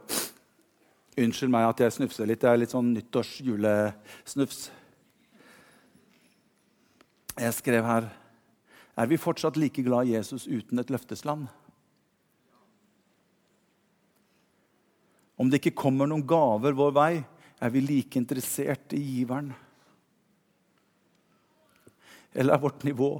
Unnskyld 1.23 1.52
meg 1.54 1.67
at 1.67 1.84
jeg 1.84 1.95
snufser 1.97 2.28
litt. 2.28 2.41
Det 2.41 2.49
er 2.49 2.60
litt 2.60 2.73
sånn 2.73 2.93
nyttårs-julesnufs. 2.95 4.65
Jeg 7.39 7.56
skrev 7.58 7.88
her 7.88 8.12
Er 8.93 9.08
vi 9.10 9.17
fortsatt 9.17 9.56
like 9.58 9.82
glad 9.82 10.06
i 10.06 10.13
Jesus 10.13 10.43
uten 10.45 10.78
et 10.78 10.91
løftesland? 10.93 11.47
Om 15.35 15.49
det 15.49 15.61
ikke 15.61 15.77
kommer 15.83 16.09
noen 16.09 16.25
gaver 16.27 16.75
vår 16.77 16.91
vei, 16.93 17.13
er 17.63 17.71
vi 17.73 17.81
like 17.81 18.19
interessert 18.19 18.93
i 18.93 19.01
giveren. 19.01 19.53
Eller 22.33 22.55
er 22.55 22.61
vårt 22.61 22.83
nivå 22.85 23.15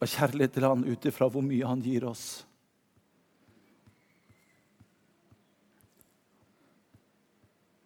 av 0.00 0.10
kjærlighet 0.10 0.54
til 0.54 0.66
han 0.66 0.86
ut 0.86 1.06
ifra 1.10 1.28
hvor 1.30 1.44
mye 1.44 1.66
han 1.66 1.82
gir 1.84 2.06
oss? 2.08 2.44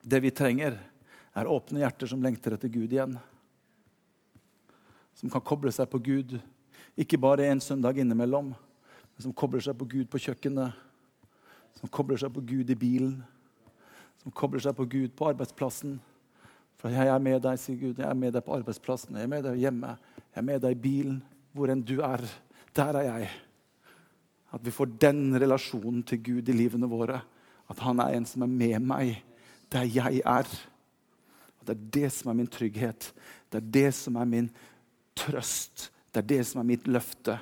Det 0.08 0.20
vi 0.24 0.32
trenger, 0.32 0.78
er 1.36 1.50
åpne 1.52 1.82
hjerter 1.82 2.08
som 2.08 2.22
lengter 2.24 2.54
etter 2.56 2.70
Gud 2.72 2.92
igjen. 2.92 3.18
Som 5.18 5.30
kan 5.32 5.44
koble 5.44 5.72
seg 5.74 5.90
på 5.92 6.00
Gud, 6.00 6.38
ikke 6.98 7.20
bare 7.20 7.50
en 7.50 7.60
søndag 7.60 7.98
innimellom, 8.00 8.54
men 8.54 9.22
som 9.22 9.34
kobler 9.36 9.62
seg 9.62 9.76
på 9.78 9.86
Gud 9.90 10.08
på 10.10 10.20
kjøkkenet 10.22 10.87
som 11.76 11.90
kobler 11.92 12.20
seg 12.20 12.32
på 12.34 12.44
Gud 12.46 12.70
i 12.70 12.78
bilen, 12.78 13.18
som 14.22 14.34
kobler 14.34 14.62
seg 14.62 14.76
på 14.76 14.86
Gud 14.90 15.12
på 15.16 15.28
arbeidsplassen. 15.30 15.98
For 16.78 16.94
jeg 16.94 17.10
er 17.10 17.22
med 17.22 17.42
deg, 17.42 17.58
sier 17.58 17.78
Gud. 17.78 17.98
Jeg 17.98 18.06
er 18.06 18.18
med 18.18 18.34
deg 18.34 18.44
på 18.46 18.54
arbeidsplassen, 18.54 19.16
jeg 19.18 19.26
er 19.26 19.30
med 19.30 19.44
deg 19.46 19.58
hjemme, 19.62 19.94
jeg 20.30 20.40
er 20.42 20.46
med 20.46 20.62
deg 20.62 20.74
i 20.76 20.80
bilen. 20.82 21.20
Hvor 21.56 21.72
enn 21.72 21.82
du 21.82 21.96
er, 22.06 22.22
der 22.76 22.98
er 23.00 23.06
jeg. 23.08 23.30
At 24.54 24.64
vi 24.64 24.72
får 24.72 24.94
den 25.00 25.36
relasjonen 25.40 26.04
til 26.06 26.22
Gud 26.24 26.48
i 26.48 26.56
livene 26.56 26.88
våre. 26.90 27.20
At 27.68 27.82
han 27.84 28.00
er 28.00 28.16
en 28.16 28.26
som 28.28 28.44
er 28.46 28.52
med 28.52 28.84
meg 28.88 29.18
der 29.72 29.84
jeg 29.84 30.22
er. 30.24 30.48
Og 31.60 31.66
Det 31.66 31.74
er 31.74 31.88
det 31.98 32.12
som 32.14 32.30
er 32.30 32.38
min 32.38 32.48
trygghet. 32.48 33.12
Det 33.52 33.60
er 33.60 33.70
det 33.78 33.94
som 33.94 34.16
er 34.16 34.24
min 34.24 34.50
trøst. 35.16 35.90
Det 36.12 36.22
er 36.22 36.28
det 36.28 36.46
som 36.46 36.62
er 36.62 36.70
mitt 36.70 36.86
løfte. 36.88 37.38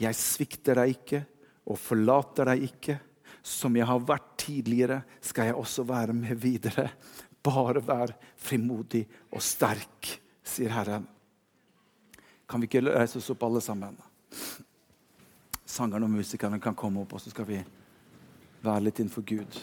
Jeg 0.00 0.16
svikter 0.16 0.80
deg 0.80 0.94
ikke 0.96 1.24
og 1.66 1.78
forlater 1.80 2.52
deg 2.52 2.66
ikke. 2.70 2.98
Som 3.46 3.76
jeg 3.78 3.86
har 3.86 4.02
vært 4.02 4.32
tidligere, 4.42 5.00
skal 5.22 5.50
jeg 5.50 5.58
også 5.58 5.84
være 5.86 6.14
med 6.16 6.38
videre. 6.42 6.88
Bare 7.46 7.82
vær 7.84 8.14
frimodig 8.42 9.04
og 9.30 9.42
sterk, 9.44 10.10
sier 10.42 10.72
Herren. 10.74 11.06
Kan 12.46 12.62
vi 12.62 12.68
ikke 12.70 12.82
reise 12.88 13.20
oss 13.20 13.30
opp, 13.34 13.44
alle 13.46 13.62
sammen? 13.62 13.94
Sangerne 15.66 16.06
og 16.06 16.14
musikerne 16.14 16.60
kan 16.62 16.74
komme 16.78 17.02
opp, 17.02 17.16
og 17.18 17.22
så 17.22 17.30
skal 17.30 17.46
vi 17.48 17.60
være 18.62 18.86
litt 18.86 19.02
innenfor 19.02 19.26
Gud. 19.26 19.58